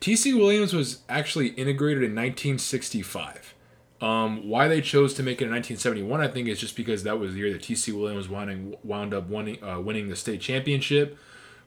T.C. 0.00 0.34
Williams 0.34 0.72
was 0.72 1.02
actually 1.08 1.48
integrated 1.48 2.02
in 2.02 2.14
1965. 2.14 3.54
Um, 4.00 4.48
why 4.48 4.66
they 4.66 4.80
chose 4.80 5.14
to 5.14 5.22
make 5.22 5.40
it 5.40 5.44
in 5.44 5.52
1971, 5.52 6.20
I 6.20 6.26
think, 6.26 6.48
is 6.48 6.58
just 6.58 6.74
because 6.74 7.04
that 7.04 7.20
was 7.20 7.34
the 7.34 7.38
year 7.38 7.52
that 7.52 7.62
T.C. 7.62 7.92
Williams 7.92 8.28
wound, 8.28 9.14
up 9.14 9.28
winning, 9.28 9.62
uh, 9.62 9.78
winning 9.78 10.08
the 10.08 10.16
state 10.16 10.40
championship. 10.40 11.16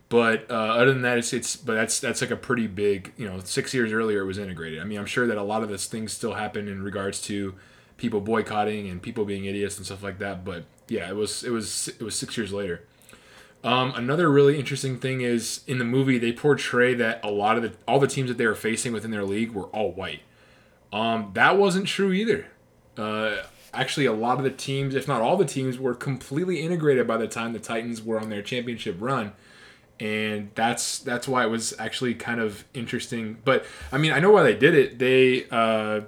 But 0.08 0.48
uh, 0.50 0.54
other 0.54 0.92
than 0.92 1.02
that, 1.02 1.18
it's, 1.18 1.32
it's 1.32 1.56
but 1.56 1.74
that's 1.74 1.98
that's 1.98 2.20
like 2.20 2.30
a 2.30 2.36
pretty 2.36 2.68
big 2.68 3.12
you 3.16 3.26
know 3.26 3.40
six 3.40 3.74
years 3.74 3.92
earlier 3.92 4.20
it 4.20 4.26
was 4.26 4.38
integrated. 4.38 4.80
I 4.80 4.84
mean 4.84 4.98
I'm 4.98 5.06
sure 5.06 5.26
that 5.26 5.36
a 5.36 5.42
lot 5.42 5.62
of 5.62 5.68
this 5.68 5.86
things 5.86 6.12
still 6.12 6.34
happen 6.34 6.68
in 6.68 6.82
regards 6.82 7.20
to 7.22 7.54
people 7.96 8.20
boycotting 8.20 8.88
and 8.88 9.02
people 9.02 9.24
being 9.24 9.46
idiots 9.46 9.76
and 9.76 9.86
stuff 9.86 10.02
like 10.02 10.18
that. 10.18 10.44
But 10.44 10.64
yeah, 10.88 11.08
it 11.08 11.16
was 11.16 11.42
it 11.42 11.50
was 11.50 11.88
it 11.88 12.02
was 12.02 12.16
six 12.16 12.36
years 12.36 12.52
later. 12.52 12.84
Um, 13.64 13.92
another 13.96 14.30
really 14.30 14.60
interesting 14.60 15.00
thing 15.00 15.22
is 15.22 15.62
in 15.66 15.78
the 15.78 15.84
movie 15.84 16.18
they 16.18 16.32
portray 16.32 16.94
that 16.94 17.24
a 17.24 17.30
lot 17.30 17.56
of 17.56 17.64
the 17.64 17.72
all 17.88 17.98
the 17.98 18.06
teams 18.06 18.28
that 18.28 18.38
they 18.38 18.46
were 18.46 18.54
facing 18.54 18.92
within 18.92 19.10
their 19.10 19.24
league 19.24 19.52
were 19.52 19.66
all 19.66 19.90
white. 19.90 20.20
Um, 20.92 21.32
that 21.34 21.58
wasn't 21.58 21.88
true 21.88 22.12
either. 22.12 22.46
Uh, 22.96 23.38
actually, 23.74 24.06
a 24.06 24.12
lot 24.12 24.38
of 24.38 24.44
the 24.44 24.50
teams, 24.50 24.94
if 24.94 25.08
not 25.08 25.20
all 25.20 25.36
the 25.36 25.44
teams, 25.44 25.80
were 25.80 25.94
completely 25.94 26.60
integrated 26.60 27.08
by 27.08 27.16
the 27.16 27.26
time 27.26 27.52
the 27.52 27.58
Titans 27.58 28.02
were 28.02 28.20
on 28.20 28.28
their 28.30 28.40
championship 28.40 28.96
run 29.00 29.32
and 29.98 30.50
that's 30.54 30.98
that's 30.98 31.26
why 31.26 31.44
it 31.44 31.48
was 31.48 31.74
actually 31.78 32.14
kind 32.14 32.40
of 32.40 32.64
interesting. 32.74 33.38
But 33.44 33.64
I 33.90 33.98
mean, 33.98 34.12
I 34.12 34.20
know 34.20 34.30
why 34.30 34.42
they 34.42 34.54
did 34.54 34.74
it. 34.74 34.98
They, 34.98 35.46
uh, 35.50 36.02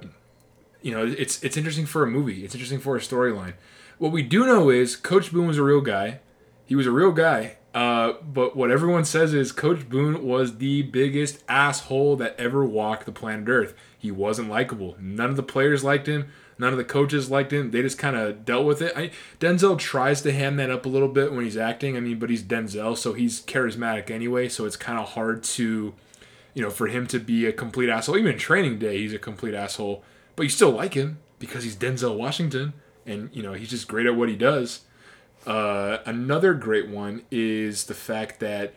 you 0.81 0.91
know, 0.91 1.05
it's 1.05 1.43
it's 1.43 1.57
interesting 1.57 1.85
for 1.85 2.03
a 2.03 2.07
movie. 2.07 2.43
It's 2.45 2.53
interesting 2.53 2.79
for 2.79 2.95
a 2.95 2.99
storyline. 2.99 3.53
What 3.97 4.11
we 4.11 4.21
do 4.21 4.45
know 4.45 4.69
is 4.69 4.95
Coach 4.95 5.31
Boone 5.31 5.47
was 5.47 5.57
a 5.57 5.63
real 5.63 5.81
guy. 5.81 6.19
He 6.65 6.75
was 6.75 6.87
a 6.87 6.91
real 6.91 7.11
guy. 7.11 7.57
Uh, 7.73 8.13
but 8.23 8.55
what 8.55 8.71
everyone 8.71 9.05
says 9.05 9.33
is 9.33 9.51
Coach 9.51 9.87
Boone 9.87 10.25
was 10.25 10.57
the 10.57 10.83
biggest 10.83 11.43
asshole 11.47 12.15
that 12.15 12.35
ever 12.39 12.65
walked 12.65 13.05
the 13.05 13.11
planet 13.11 13.47
Earth. 13.47 13.75
He 13.97 14.09
wasn't 14.09 14.49
likable. 14.49 14.95
None 14.99 15.29
of 15.29 15.35
the 15.35 15.43
players 15.43 15.83
liked 15.83 16.07
him. 16.07 16.31
None 16.59 16.73
of 16.73 16.77
the 16.77 16.83
coaches 16.83 17.31
liked 17.31 17.53
him. 17.53 17.71
They 17.71 17.81
just 17.81 17.97
kind 17.97 18.17
of 18.17 18.43
dealt 18.43 18.65
with 18.65 18.81
it. 18.81 18.91
I, 18.95 19.11
Denzel 19.39 19.79
tries 19.79 20.21
to 20.23 20.33
hand 20.33 20.59
that 20.59 20.69
up 20.69 20.85
a 20.85 20.89
little 20.89 21.07
bit 21.07 21.31
when 21.31 21.45
he's 21.45 21.57
acting. 21.57 21.95
I 21.95 22.01
mean, 22.01 22.19
but 22.19 22.29
he's 22.29 22.43
Denzel, 22.43 22.97
so 22.97 23.13
he's 23.13 23.41
charismatic 23.41 24.11
anyway. 24.11 24.49
So 24.49 24.65
it's 24.65 24.75
kind 24.75 24.99
of 24.99 25.09
hard 25.09 25.41
to, 25.43 25.95
you 26.53 26.61
know, 26.61 26.69
for 26.69 26.87
him 26.87 27.07
to 27.07 27.19
be 27.19 27.45
a 27.45 27.53
complete 27.53 27.89
asshole. 27.89 28.17
Even 28.17 28.33
in 28.33 28.37
Training 28.37 28.77
Day, 28.77 28.97
he's 28.97 29.13
a 29.13 29.19
complete 29.19 29.53
asshole. 29.53 30.03
But 30.35 30.43
you 30.43 30.49
still 30.49 30.71
like 30.71 30.93
him 30.93 31.19
because 31.39 31.63
he's 31.63 31.77
Denzel 31.77 32.17
Washington, 32.17 32.73
and 33.05 33.29
you 33.33 33.41
know 33.41 33.53
he's 33.53 33.69
just 33.69 33.87
great 33.87 34.05
at 34.05 34.15
what 34.15 34.29
he 34.29 34.35
does. 34.35 34.81
Uh, 35.47 35.99
another 36.05 36.53
great 36.53 36.89
one 36.89 37.23
is 37.31 37.85
the 37.85 37.93
fact 37.93 38.41
that 38.41 38.73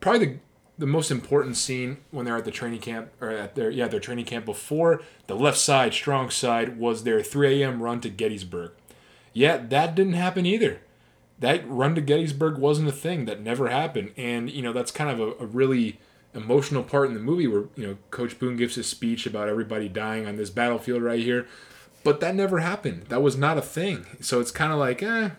probably 0.00 0.26
the 0.26 0.38
the 0.80 0.86
most 0.86 1.10
important 1.10 1.56
scene 1.56 1.98
when 2.10 2.24
they're 2.24 2.38
at 2.38 2.46
the 2.46 2.50
training 2.50 2.80
camp 2.80 3.10
or 3.20 3.30
at 3.30 3.54
their 3.54 3.70
yeah 3.70 3.86
their 3.86 4.00
training 4.00 4.24
camp 4.24 4.46
before 4.46 5.02
the 5.26 5.36
left 5.36 5.58
side 5.58 5.92
strong 5.92 6.30
side 6.30 6.78
was 6.78 7.04
their 7.04 7.22
3 7.22 7.62
a.m. 7.62 7.82
run 7.82 8.00
to 8.00 8.08
Gettysburg. 8.08 8.72
Yeah, 9.34 9.58
that 9.58 9.94
didn't 9.94 10.14
happen 10.14 10.46
either. 10.46 10.80
That 11.38 11.68
run 11.68 11.94
to 11.94 12.00
Gettysburg 12.00 12.58
wasn't 12.58 12.88
a 12.88 12.92
thing. 12.92 13.26
That 13.26 13.40
never 13.42 13.68
happened. 13.68 14.12
And 14.16 14.50
you 14.50 14.62
know 14.62 14.72
that's 14.72 14.90
kind 14.90 15.10
of 15.10 15.20
a, 15.20 15.44
a 15.44 15.46
really 15.46 16.00
emotional 16.32 16.82
part 16.82 17.08
in 17.08 17.14
the 17.14 17.20
movie 17.20 17.46
where 17.46 17.64
you 17.76 17.86
know 17.86 17.98
Coach 18.10 18.38
Boone 18.38 18.56
gives 18.56 18.76
his 18.76 18.86
speech 18.86 19.26
about 19.26 19.48
everybody 19.48 19.88
dying 19.88 20.26
on 20.26 20.36
this 20.36 20.50
battlefield 20.50 21.02
right 21.02 21.22
here, 21.22 21.46
but 22.02 22.20
that 22.20 22.34
never 22.34 22.60
happened. 22.60 23.04
That 23.08 23.22
was 23.22 23.36
not 23.36 23.58
a 23.58 23.62
thing. 23.62 24.06
So 24.20 24.40
it's 24.40 24.50
kind 24.50 24.72
of 24.72 24.78
like 24.78 25.02
eh, 25.02 25.30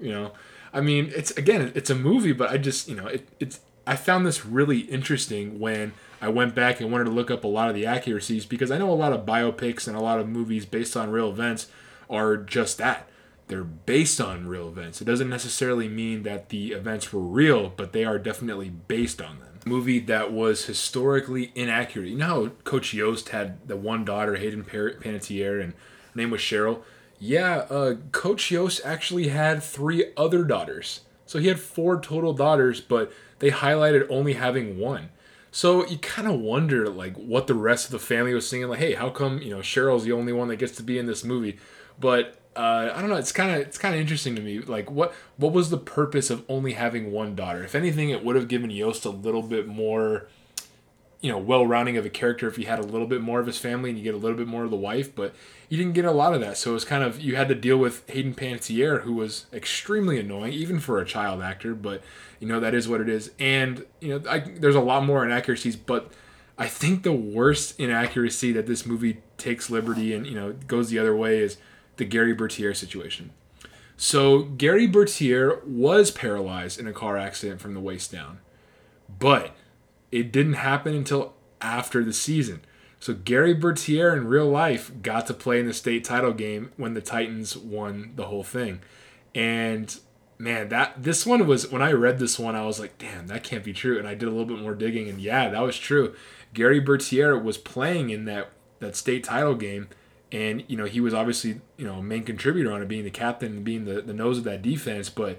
you 0.00 0.10
know. 0.10 0.32
I 0.72 0.80
mean, 0.80 1.12
it's 1.14 1.32
again, 1.32 1.72
it's 1.74 1.90
a 1.90 1.96
movie, 1.96 2.32
but 2.32 2.50
I 2.50 2.56
just, 2.56 2.88
you 2.88 2.94
know, 2.94 3.08
it, 3.08 3.28
it's 3.40 3.60
I 3.90 3.96
found 3.96 4.24
this 4.24 4.46
really 4.46 4.82
interesting 4.82 5.58
when 5.58 5.94
I 6.22 6.28
went 6.28 6.54
back 6.54 6.80
and 6.80 6.92
wanted 6.92 7.06
to 7.06 7.10
look 7.10 7.28
up 7.28 7.42
a 7.42 7.48
lot 7.48 7.70
of 7.70 7.74
the 7.74 7.86
accuracies 7.86 8.46
because 8.46 8.70
I 8.70 8.78
know 8.78 8.88
a 8.88 8.94
lot 8.94 9.12
of 9.12 9.26
biopics 9.26 9.88
and 9.88 9.96
a 9.96 10.00
lot 10.00 10.20
of 10.20 10.28
movies 10.28 10.64
based 10.64 10.96
on 10.96 11.10
real 11.10 11.28
events 11.28 11.66
are 12.08 12.36
just 12.36 12.78
that. 12.78 13.08
They're 13.48 13.64
based 13.64 14.20
on 14.20 14.46
real 14.46 14.68
events. 14.68 15.00
It 15.00 15.06
doesn't 15.06 15.28
necessarily 15.28 15.88
mean 15.88 16.22
that 16.22 16.50
the 16.50 16.70
events 16.70 17.12
were 17.12 17.18
real, 17.18 17.68
but 17.68 17.92
they 17.92 18.04
are 18.04 18.16
definitely 18.16 18.68
based 18.68 19.20
on 19.20 19.40
them. 19.40 19.58
Movie 19.66 19.98
that 19.98 20.30
was 20.30 20.66
historically 20.66 21.50
inaccurate. 21.56 22.10
You 22.10 22.18
know 22.18 22.44
how 22.44 22.48
Coach 22.62 22.94
Yost 22.94 23.30
had 23.30 23.66
the 23.66 23.76
one 23.76 24.04
daughter, 24.04 24.36
Hayden 24.36 24.62
Panettiere, 24.62 25.60
and 25.60 25.72
her 25.72 26.14
name 26.14 26.30
was 26.30 26.40
Cheryl? 26.40 26.82
Yeah, 27.18 27.66
uh, 27.68 27.94
Coach 28.12 28.52
Yost 28.52 28.82
actually 28.84 29.28
had 29.28 29.64
three 29.64 30.12
other 30.16 30.44
daughters. 30.44 31.00
So 31.30 31.38
he 31.38 31.46
had 31.46 31.60
four 31.60 32.00
total 32.00 32.32
daughters, 32.32 32.80
but 32.80 33.12
they 33.38 33.52
highlighted 33.52 34.04
only 34.10 34.32
having 34.32 34.80
one. 34.80 35.10
So 35.52 35.86
you 35.86 35.96
kind 35.98 36.26
of 36.26 36.40
wonder 36.40 36.88
like 36.88 37.14
what 37.14 37.46
the 37.46 37.54
rest 37.54 37.84
of 37.84 37.92
the 37.92 38.00
family 38.00 38.34
was 38.34 38.48
singing. 38.48 38.66
Like, 38.66 38.80
hey, 38.80 38.94
how 38.94 39.10
come 39.10 39.40
you 39.40 39.50
know 39.50 39.60
Cheryl's 39.60 40.02
the 40.02 40.10
only 40.10 40.32
one 40.32 40.48
that 40.48 40.56
gets 40.56 40.76
to 40.78 40.82
be 40.82 40.98
in 40.98 41.06
this 41.06 41.22
movie? 41.22 41.56
But 42.00 42.40
uh, 42.56 42.90
I 42.92 43.00
don't 43.00 43.10
know. 43.10 43.14
It's 43.14 43.30
kind 43.30 43.52
of 43.52 43.60
it's 43.60 43.78
kind 43.78 43.94
of 43.94 44.00
interesting 44.00 44.34
to 44.34 44.42
me. 44.42 44.58
Like, 44.58 44.90
what 44.90 45.14
what 45.36 45.52
was 45.52 45.70
the 45.70 45.78
purpose 45.78 46.30
of 46.30 46.44
only 46.48 46.72
having 46.72 47.12
one 47.12 47.36
daughter? 47.36 47.62
If 47.62 47.76
anything, 47.76 48.10
it 48.10 48.24
would 48.24 48.34
have 48.34 48.48
given 48.48 48.70
Yost 48.70 49.04
a 49.04 49.10
little 49.10 49.42
bit 49.42 49.68
more, 49.68 50.26
you 51.20 51.30
know, 51.30 51.38
well 51.38 51.66
rounding 51.66 51.96
of 51.96 52.06
a 52.06 52.10
character 52.10 52.48
if 52.48 52.56
he 52.56 52.64
had 52.64 52.78
a 52.78 52.82
little 52.82 53.06
bit 53.06 53.20
more 53.20 53.40
of 53.40 53.46
his 53.46 53.58
family 53.58 53.90
and 53.90 53.98
you 53.98 54.04
get 54.04 54.14
a 54.14 54.18
little 54.18 54.36
bit 54.36 54.46
more 54.46 54.64
of 54.64 54.70
the 54.70 54.76
wife. 54.76 55.14
But 55.14 55.34
you 55.68 55.76
didn't 55.76 55.92
get 55.92 56.04
a 56.04 56.12
lot 56.12 56.34
of 56.34 56.40
that. 56.40 56.56
So 56.56 56.70
it 56.70 56.74
was 56.74 56.84
kind 56.84 57.04
of 57.04 57.20
you 57.20 57.36
had 57.36 57.48
to 57.48 57.54
deal 57.54 57.76
with 57.76 58.08
Hayden 58.10 58.34
Panettiere, 58.34 59.02
who 59.02 59.12
was 59.12 59.46
extremely 59.52 60.18
annoying, 60.18 60.52
even 60.52 60.80
for 60.80 60.98
a 60.98 61.04
child 61.04 61.42
actor. 61.42 61.74
But 61.74 62.02
you 62.40 62.48
know 62.48 62.58
that 62.58 62.74
is 62.74 62.88
what 62.88 63.00
it 63.00 63.08
is 63.08 63.30
and 63.38 63.84
you 64.00 64.18
know 64.18 64.28
I, 64.28 64.40
there's 64.40 64.74
a 64.74 64.80
lot 64.80 65.04
more 65.04 65.24
inaccuracies 65.24 65.76
but 65.76 66.10
i 66.58 66.66
think 66.66 67.02
the 67.02 67.12
worst 67.12 67.78
inaccuracy 67.78 68.50
that 68.52 68.66
this 68.66 68.84
movie 68.84 69.18
takes 69.36 69.70
liberty 69.70 70.12
and 70.14 70.26
you 70.26 70.34
know 70.34 70.54
goes 70.66 70.90
the 70.90 70.98
other 70.98 71.14
way 71.14 71.38
is 71.38 71.58
the 71.98 72.04
gary 72.04 72.32
bertier 72.32 72.74
situation 72.74 73.30
so 73.96 74.42
gary 74.42 74.86
bertier 74.86 75.60
was 75.66 76.10
paralyzed 76.10 76.80
in 76.80 76.86
a 76.86 76.92
car 76.92 77.16
accident 77.16 77.60
from 77.60 77.74
the 77.74 77.80
waist 77.80 78.10
down 78.10 78.38
but 79.18 79.54
it 80.10 80.32
didn't 80.32 80.54
happen 80.54 80.94
until 80.94 81.34
after 81.60 82.02
the 82.02 82.12
season 82.12 82.62
so 83.00 83.14
Gary 83.14 83.54
Bertier 83.54 84.14
in 84.14 84.28
real 84.28 84.48
life 84.48 84.92
got 85.02 85.26
to 85.26 85.34
play 85.34 85.58
in 85.58 85.66
the 85.66 85.72
state 85.72 86.04
title 86.04 86.34
game 86.34 86.70
when 86.76 86.92
the 86.92 87.00
Titans 87.00 87.56
won 87.56 88.12
the 88.14 88.26
whole 88.26 88.44
thing. 88.44 88.80
And 89.34 89.98
man, 90.38 90.68
that 90.68 91.02
this 91.02 91.24
one 91.24 91.46
was 91.46 91.70
when 91.72 91.80
I 91.80 91.92
read 91.92 92.18
this 92.18 92.38
one, 92.38 92.54
I 92.54 92.66
was 92.66 92.78
like, 92.78 92.98
damn, 92.98 93.26
that 93.28 93.42
can't 93.42 93.64
be 93.64 93.72
true. 93.72 93.98
And 93.98 94.06
I 94.06 94.14
did 94.14 94.28
a 94.28 94.30
little 94.30 94.44
bit 94.44 94.58
more 94.58 94.74
digging, 94.74 95.08
and 95.08 95.18
yeah, 95.18 95.48
that 95.48 95.62
was 95.62 95.78
true. 95.78 96.14
Gary 96.52 96.78
Bertier 96.78 97.38
was 97.38 97.56
playing 97.56 98.10
in 98.10 98.26
that 98.26 98.50
that 98.80 98.96
state 98.96 99.24
title 99.24 99.54
game, 99.54 99.88
and 100.30 100.62
you 100.68 100.76
know 100.76 100.84
he 100.84 101.00
was 101.00 101.14
obviously 101.14 101.62
you 101.78 101.86
know 101.86 102.02
main 102.02 102.24
contributor 102.24 102.70
on 102.70 102.82
it, 102.82 102.88
being 102.88 103.04
the 103.04 103.10
captain 103.10 103.62
being 103.62 103.86
the, 103.86 104.02
the 104.02 104.14
nose 104.14 104.36
of 104.36 104.44
that 104.44 104.60
defense. 104.60 105.08
But 105.08 105.38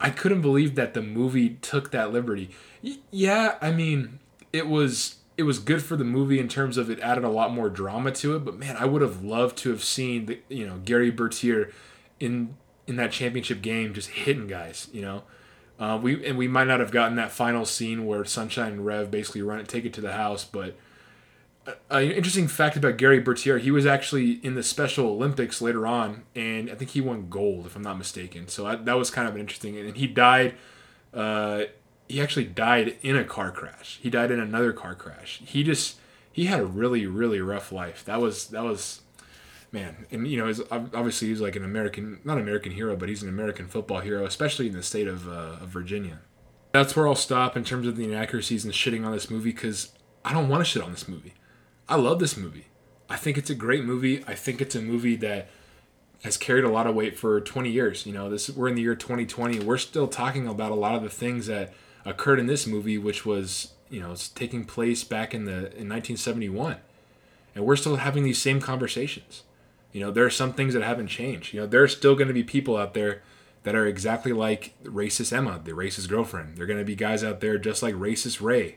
I 0.00 0.10
couldn't 0.10 0.42
believe 0.42 0.74
that 0.76 0.94
the 0.94 1.02
movie 1.02 1.50
took 1.60 1.90
that 1.90 2.12
liberty. 2.12 2.50
Y- 2.82 2.98
yeah, 3.10 3.56
I 3.60 3.70
mean, 3.70 4.20
it 4.52 4.68
was 4.68 5.16
it 5.36 5.44
was 5.44 5.58
good 5.58 5.82
for 5.82 5.96
the 5.96 6.04
movie 6.04 6.38
in 6.40 6.48
terms 6.48 6.76
of 6.76 6.90
it 6.90 6.98
added 7.00 7.24
a 7.24 7.28
lot 7.28 7.52
more 7.52 7.68
drama 7.68 8.10
to 8.12 8.36
it. 8.36 8.44
But 8.44 8.58
man, 8.58 8.76
I 8.76 8.86
would 8.86 9.02
have 9.02 9.22
loved 9.22 9.56
to 9.58 9.70
have 9.70 9.84
seen 9.84 10.26
the 10.26 10.40
you 10.48 10.66
know 10.66 10.78
Gary 10.84 11.10
Bertier 11.10 11.72
in 12.20 12.56
in 12.86 12.96
that 12.96 13.12
championship 13.12 13.62
game 13.62 13.94
just 13.94 14.10
hitting 14.10 14.46
guys, 14.46 14.88
you 14.92 15.02
know. 15.02 15.22
Uh, 15.78 15.98
we 16.00 16.26
and 16.26 16.36
we 16.36 16.48
might 16.48 16.66
not 16.66 16.80
have 16.80 16.90
gotten 16.90 17.16
that 17.16 17.30
final 17.30 17.64
scene 17.64 18.04
where 18.04 18.24
Sunshine 18.24 18.72
and 18.72 18.86
Rev 18.86 19.10
basically 19.10 19.42
run 19.42 19.60
it, 19.60 19.68
take 19.68 19.84
it 19.84 19.92
to 19.94 20.00
the 20.00 20.12
house. 20.12 20.44
But 20.44 20.76
an 21.90 22.10
interesting 22.10 22.48
fact 22.48 22.76
about 22.76 22.96
Gary 22.96 23.20
Bertier, 23.20 23.58
he 23.58 23.70
was 23.70 23.86
actually 23.86 24.32
in 24.44 24.54
the 24.54 24.62
Special 24.62 25.06
Olympics 25.06 25.60
later 25.60 25.86
on, 25.86 26.24
and 26.34 26.70
I 26.70 26.74
think 26.74 26.90
he 26.90 27.00
won 27.00 27.28
gold 27.28 27.66
if 27.66 27.76
I'm 27.76 27.82
not 27.82 27.98
mistaken. 27.98 28.48
So 28.48 28.66
I, 28.66 28.76
that 28.76 28.96
was 28.96 29.10
kind 29.10 29.28
of 29.28 29.34
an 29.34 29.40
interesting. 29.40 29.76
And 29.76 29.96
he 29.96 30.06
died. 30.06 30.54
Uh, 31.12 31.64
he 32.08 32.20
actually 32.20 32.46
died 32.46 32.96
in 33.02 33.16
a 33.16 33.24
car 33.24 33.50
crash. 33.50 33.98
He 34.02 34.10
died 34.10 34.30
in 34.30 34.40
another 34.40 34.72
car 34.72 34.94
crash. 34.94 35.40
He 35.44 35.62
just 35.62 35.98
he 36.32 36.46
had 36.46 36.60
a 36.60 36.66
really 36.66 37.06
really 37.06 37.40
rough 37.40 37.72
life. 37.72 38.04
That 38.04 38.20
was 38.20 38.46
that 38.48 38.64
was 38.64 39.02
man, 39.72 40.06
and 40.10 40.26
you 40.26 40.38
know, 40.38 40.52
obviously 40.70 41.28
he's 41.28 41.40
like 41.40 41.56
an 41.56 41.64
American, 41.64 42.20
not 42.24 42.38
American 42.38 42.72
hero, 42.72 42.96
but 42.96 43.08
he's 43.08 43.22
an 43.22 43.28
American 43.28 43.66
football 43.66 44.00
hero, 44.00 44.24
especially 44.24 44.66
in 44.66 44.72
the 44.72 44.82
state 44.82 45.06
of, 45.06 45.28
uh, 45.28 45.58
of 45.60 45.68
Virginia. 45.68 46.20
That's 46.72 46.94
where 46.96 47.08
I'll 47.08 47.14
stop 47.14 47.56
in 47.56 47.64
terms 47.64 47.86
of 47.86 47.96
the 47.96 48.04
inaccuracies 48.04 48.64
and 48.64 48.72
shitting 48.72 49.04
on 49.04 49.12
this 49.12 49.30
movie 49.30 49.52
because 49.52 49.92
I 50.24 50.32
don't 50.32 50.48
want 50.48 50.60
to 50.60 50.64
shit 50.64 50.82
on 50.82 50.90
this 50.90 51.08
movie. 51.08 51.34
I 51.88 51.96
love 51.96 52.18
this 52.18 52.36
movie. 52.36 52.66
I 53.08 53.16
think 53.16 53.38
it's 53.38 53.50
a 53.50 53.54
great 53.54 53.84
movie. 53.84 54.22
I 54.26 54.34
think 54.34 54.60
it's 54.60 54.74
a 54.74 54.82
movie 54.82 55.16
that 55.16 55.48
has 56.22 56.36
carried 56.36 56.64
a 56.64 56.70
lot 56.70 56.86
of 56.86 56.94
weight 56.94 57.18
for 57.18 57.40
20 57.40 57.70
years. 57.70 58.04
You 58.04 58.12
know, 58.12 58.28
this 58.28 58.50
we're 58.50 58.68
in 58.68 58.74
the 58.74 58.82
year 58.82 58.94
2020. 58.94 59.60
We're 59.60 59.78
still 59.78 60.08
talking 60.08 60.46
about 60.46 60.72
a 60.72 60.76
lot 60.76 60.94
of 60.94 61.02
the 61.02 61.08
things 61.08 61.46
that 61.46 61.72
occurred 62.04 62.38
in 62.38 62.46
this 62.46 62.66
movie, 62.66 62.98
which 62.98 63.24
was 63.24 63.72
you 63.88 64.00
know 64.00 64.12
it's 64.12 64.28
taking 64.28 64.64
place 64.64 65.04
back 65.04 65.32
in 65.32 65.44
the 65.46 65.52
in 65.52 65.88
1971, 65.88 66.76
and 67.54 67.64
we're 67.64 67.76
still 67.76 67.96
having 67.96 68.24
these 68.24 68.40
same 68.40 68.60
conversations. 68.60 69.44
You 69.92 70.02
know, 70.02 70.10
there 70.10 70.26
are 70.26 70.30
some 70.30 70.52
things 70.52 70.74
that 70.74 70.82
haven't 70.82 71.08
changed. 71.08 71.54
You 71.54 71.60
know, 71.60 71.66
there 71.66 71.82
are 71.82 71.88
still 71.88 72.14
going 72.14 72.28
to 72.28 72.34
be 72.34 72.44
people 72.44 72.76
out 72.76 72.92
there 72.92 73.22
that 73.62 73.74
are 73.74 73.86
exactly 73.86 74.32
like 74.32 74.74
racist 74.84 75.32
Emma, 75.32 75.60
the 75.64 75.72
racist 75.72 76.08
girlfriend. 76.08 76.56
There 76.56 76.64
are 76.64 76.66
going 76.66 76.78
to 76.78 76.84
be 76.84 76.94
guys 76.94 77.24
out 77.24 77.40
there 77.40 77.56
just 77.56 77.82
like 77.82 77.94
racist 77.94 78.42
Ray. 78.42 78.76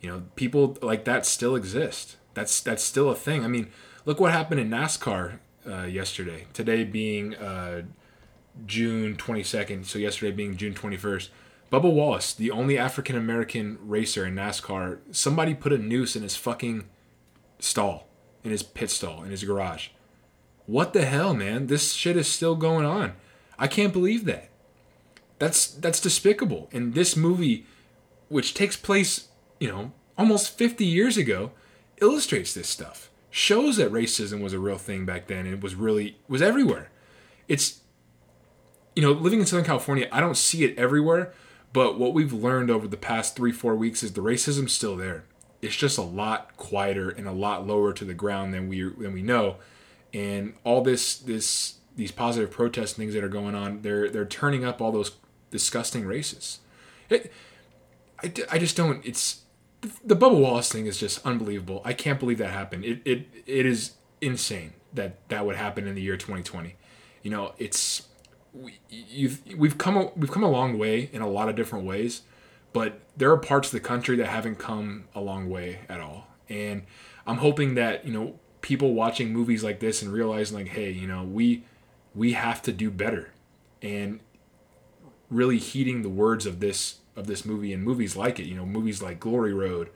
You 0.00 0.10
know, 0.10 0.22
people 0.34 0.78
like 0.80 1.04
that 1.04 1.26
still 1.26 1.54
exist. 1.54 2.16
That's 2.34 2.60
that's 2.60 2.82
still 2.82 3.10
a 3.10 3.14
thing. 3.14 3.44
I 3.44 3.48
mean, 3.48 3.70
look 4.04 4.20
what 4.20 4.32
happened 4.32 4.60
in 4.60 4.70
NASCAR 4.70 5.38
uh, 5.68 5.82
yesterday. 5.82 6.46
Today 6.52 6.84
being 6.84 7.34
uh, 7.36 7.82
June 8.66 9.16
22nd, 9.16 9.86
so 9.86 9.98
yesterday 9.98 10.32
being 10.32 10.56
June 10.56 10.74
21st. 10.74 11.28
Bubba 11.70 11.92
Wallace, 11.92 12.34
the 12.34 12.50
only 12.50 12.76
African 12.76 13.16
American 13.16 13.78
racer 13.82 14.26
in 14.26 14.34
NASCAR, 14.34 14.98
somebody 15.12 15.54
put 15.54 15.72
a 15.72 15.78
noose 15.78 16.16
in 16.16 16.22
his 16.22 16.34
fucking 16.34 16.88
stall, 17.60 18.08
in 18.42 18.50
his 18.50 18.64
pit 18.64 18.90
stall, 18.90 19.22
in 19.22 19.30
his 19.30 19.44
garage. 19.44 19.88
What 20.66 20.92
the 20.92 21.04
hell, 21.04 21.32
man? 21.32 21.68
This 21.68 21.92
shit 21.92 22.16
is 22.16 22.26
still 22.26 22.56
going 22.56 22.84
on. 22.84 23.14
I 23.58 23.68
can't 23.68 23.92
believe 23.92 24.24
that. 24.24 24.48
That's 25.38 25.66
that's 25.66 26.00
despicable. 26.00 26.68
And 26.72 26.94
this 26.94 27.16
movie, 27.16 27.66
which 28.28 28.52
takes 28.52 28.76
place, 28.76 29.28
you 29.58 29.68
know, 29.68 29.92
almost 30.18 30.58
50 30.58 30.84
years 30.84 31.16
ago, 31.16 31.52
illustrates 32.00 32.54
this 32.54 32.68
stuff. 32.68 33.10
Shows 33.30 33.76
that 33.76 33.92
racism 33.92 34.42
was 34.42 34.52
a 34.52 34.58
real 34.58 34.78
thing 34.78 35.04
back 35.04 35.28
then 35.28 35.46
and 35.46 35.54
it 35.54 35.60
was 35.60 35.74
really 35.74 36.18
was 36.28 36.42
everywhere. 36.42 36.90
It's 37.48 37.80
you 38.96 39.02
know, 39.02 39.12
living 39.12 39.40
in 39.40 39.46
Southern 39.46 39.64
California, 39.64 40.08
I 40.10 40.20
don't 40.20 40.36
see 40.36 40.64
it 40.64 40.76
everywhere, 40.76 41.32
but 41.72 41.98
what 41.98 42.12
we've 42.12 42.32
learned 42.32 42.70
over 42.70 42.88
the 42.88 42.96
past 42.96 43.36
3-4 43.36 43.76
weeks 43.76 44.02
is 44.02 44.12
the 44.12 44.20
racism's 44.20 44.72
still 44.72 44.96
there. 44.96 45.24
It's 45.62 45.76
just 45.76 45.96
a 45.96 46.02
lot 46.02 46.56
quieter 46.56 47.10
and 47.10 47.28
a 47.28 47.32
lot 47.32 47.66
lower 47.66 47.92
to 47.92 48.04
the 48.04 48.14
ground 48.14 48.52
than 48.54 48.68
we 48.68 48.82
than 48.82 49.12
we 49.12 49.22
know. 49.22 49.56
And 50.12 50.54
all 50.64 50.82
this 50.82 51.16
this 51.18 51.74
these 51.96 52.10
positive 52.10 52.50
protest 52.50 52.96
things 52.96 53.12
that 53.14 53.22
are 53.22 53.28
going 53.28 53.54
on, 53.54 53.82
they're 53.82 54.08
they're 54.08 54.24
turning 54.24 54.64
up 54.64 54.80
all 54.80 54.90
those 54.90 55.12
disgusting 55.50 56.06
races. 56.06 56.60
It, 57.10 57.30
I, 58.22 58.32
I 58.50 58.58
just 58.58 58.76
don't. 58.76 59.04
It's 59.04 59.42
the 60.04 60.16
Bubba 60.16 60.38
Wallace 60.38 60.70
thing 60.70 60.86
is 60.86 60.98
just 60.98 61.24
unbelievable. 61.26 61.82
I 61.84 61.92
can't 61.92 62.18
believe 62.18 62.38
that 62.38 62.50
happened. 62.50 62.84
It 62.84 63.00
it 63.04 63.28
it 63.46 63.66
is 63.66 63.92
insane 64.20 64.74
that 64.92 65.28
that 65.28 65.46
would 65.46 65.56
happen 65.56 65.86
in 65.86 65.94
the 65.94 66.02
year 66.02 66.16
2020. 66.16 66.76
You 67.22 67.30
know, 67.30 67.54
it's 67.58 68.08
we, 68.52 68.78
you've 68.88 69.42
we've 69.56 69.78
come 69.78 69.96
a, 69.96 70.10
we've 70.16 70.30
come 70.30 70.42
a 70.42 70.50
long 70.50 70.78
way 70.78 71.08
in 71.12 71.22
a 71.22 71.28
lot 71.28 71.48
of 71.48 71.56
different 71.56 71.84
ways, 71.84 72.22
but 72.72 73.00
there 73.16 73.30
are 73.30 73.38
parts 73.38 73.68
of 73.68 73.72
the 73.72 73.80
country 73.80 74.16
that 74.16 74.26
haven't 74.26 74.56
come 74.56 75.04
a 75.14 75.20
long 75.20 75.48
way 75.48 75.80
at 75.88 76.00
all. 76.00 76.26
And 76.48 76.82
I'm 77.26 77.38
hoping 77.38 77.74
that 77.74 78.06
you 78.06 78.12
know 78.12 78.38
people 78.60 78.94
watching 78.94 79.32
movies 79.32 79.64
like 79.64 79.80
this 79.80 80.02
and 80.02 80.12
realizing 80.12 80.56
like, 80.56 80.68
hey, 80.68 80.90
you 80.90 81.06
know, 81.06 81.22
we 81.24 81.64
we 82.14 82.32
have 82.32 82.60
to 82.62 82.72
do 82.72 82.90
better 82.90 83.32
and 83.80 84.20
really 85.30 85.58
heeding 85.58 86.02
the 86.02 86.08
words 86.08 86.44
of 86.44 86.60
this 86.60 86.96
of 87.16 87.26
this 87.26 87.44
movie 87.44 87.72
and 87.72 87.82
movies 87.82 88.16
like 88.16 88.38
it 88.38 88.44
you 88.44 88.54
know 88.54 88.66
movies 88.66 89.02
like 89.02 89.20
glory 89.20 89.52
road 89.52 89.90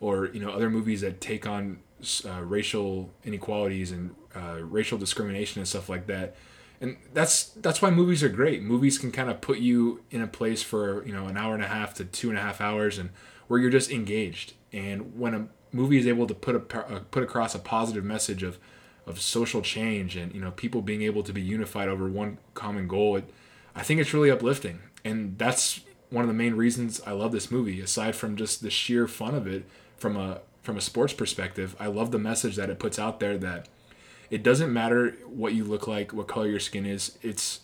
or 0.00 0.26
you 0.26 0.40
know 0.40 0.50
other 0.50 0.70
movies 0.70 1.00
that 1.00 1.20
take 1.20 1.46
on 1.46 1.78
uh, 2.24 2.42
racial 2.42 3.10
inequalities 3.24 3.90
and 3.90 4.14
uh, 4.34 4.58
racial 4.60 4.98
discrimination 4.98 5.60
and 5.60 5.68
stuff 5.68 5.88
like 5.88 6.06
that. 6.06 6.36
And 6.80 6.96
that's 7.12 7.44
that's 7.44 7.80
why 7.80 7.90
movies 7.90 8.22
are 8.22 8.28
great. 8.28 8.62
Movies 8.62 8.98
can 8.98 9.10
kind 9.12 9.30
of 9.30 9.40
put 9.40 9.58
you 9.58 10.02
in 10.10 10.20
a 10.20 10.26
place 10.26 10.62
for 10.62 11.06
you 11.06 11.12
know 11.12 11.26
an 11.26 11.36
hour 11.36 11.54
and 11.54 11.62
a 11.62 11.68
half 11.68 11.94
to 11.94 12.04
two 12.04 12.28
and 12.28 12.38
a 12.38 12.42
half 12.42 12.60
hours 12.60 12.98
and 12.98 13.10
where 13.46 13.60
you're 13.60 13.70
just 13.70 13.90
engaged. 13.90 14.54
And 14.72 15.18
when 15.18 15.34
a 15.34 15.48
movie 15.72 15.98
is 15.98 16.06
able 16.06 16.26
to 16.26 16.34
put 16.34 16.56
a 16.56 16.78
uh, 16.78 17.00
put 17.10 17.22
across 17.22 17.54
a 17.54 17.58
positive 17.58 18.04
message 18.04 18.42
of 18.42 18.58
of 19.06 19.20
social 19.20 19.62
change 19.62 20.16
and 20.16 20.34
you 20.34 20.40
know 20.40 20.50
people 20.50 20.82
being 20.82 21.02
able 21.02 21.22
to 21.22 21.32
be 21.32 21.40
unified 21.40 21.88
over 21.88 22.08
one 22.08 22.38
common 22.54 22.88
goal 22.88 23.16
it, 23.16 23.24
i 23.76 23.82
think 23.82 24.00
it's 24.00 24.12
really 24.12 24.30
uplifting. 24.30 24.80
And 25.04 25.38
that's 25.38 25.80
one 26.10 26.22
of 26.22 26.28
the 26.28 26.34
main 26.34 26.54
reasons 26.54 27.00
i 27.06 27.12
love 27.12 27.32
this 27.32 27.50
movie 27.50 27.80
aside 27.80 28.14
from 28.14 28.36
just 28.36 28.62
the 28.62 28.70
sheer 28.70 29.06
fun 29.06 29.34
of 29.34 29.46
it 29.46 29.64
from 29.96 30.16
a 30.16 30.40
from 30.62 30.76
a 30.76 30.80
sports 30.80 31.12
perspective 31.12 31.76
i 31.78 31.86
love 31.86 32.10
the 32.10 32.18
message 32.18 32.56
that 32.56 32.70
it 32.70 32.78
puts 32.78 32.98
out 32.98 33.20
there 33.20 33.36
that 33.38 33.68
it 34.30 34.42
doesn't 34.42 34.72
matter 34.72 35.16
what 35.26 35.54
you 35.54 35.64
look 35.64 35.86
like 35.86 36.12
what 36.12 36.28
color 36.28 36.48
your 36.48 36.60
skin 36.60 36.86
is 36.86 37.18
it's 37.22 37.60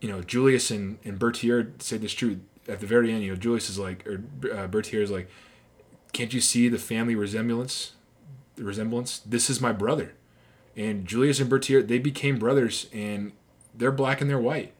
you 0.00 0.08
know 0.08 0.22
julius 0.22 0.70
and, 0.70 0.98
and 1.04 1.18
bertier 1.18 1.72
say 1.78 1.96
this 1.96 2.12
true 2.12 2.40
at 2.68 2.80
the 2.80 2.86
very 2.86 3.12
end 3.12 3.22
you 3.22 3.30
know 3.30 3.36
julius 3.36 3.70
is 3.70 3.78
like 3.78 4.06
or 4.06 4.22
uh, 4.52 4.66
bertier 4.66 5.02
is 5.02 5.10
like 5.10 5.28
can't 6.12 6.32
you 6.32 6.40
see 6.40 6.68
the 6.68 6.78
family 6.78 7.14
resemblance 7.14 7.92
the 8.58 8.64
resemblance? 8.64 9.20
This 9.20 9.48
is 9.48 9.60
my 9.60 9.72
brother. 9.72 10.14
And 10.76 11.06
Julius 11.06 11.40
and 11.40 11.48
Bertier, 11.48 11.82
they 11.82 11.98
became 11.98 12.38
brothers, 12.38 12.86
and 12.92 13.32
they're 13.74 13.90
black 13.90 14.20
and 14.20 14.28
they're 14.28 14.38
white, 14.38 14.74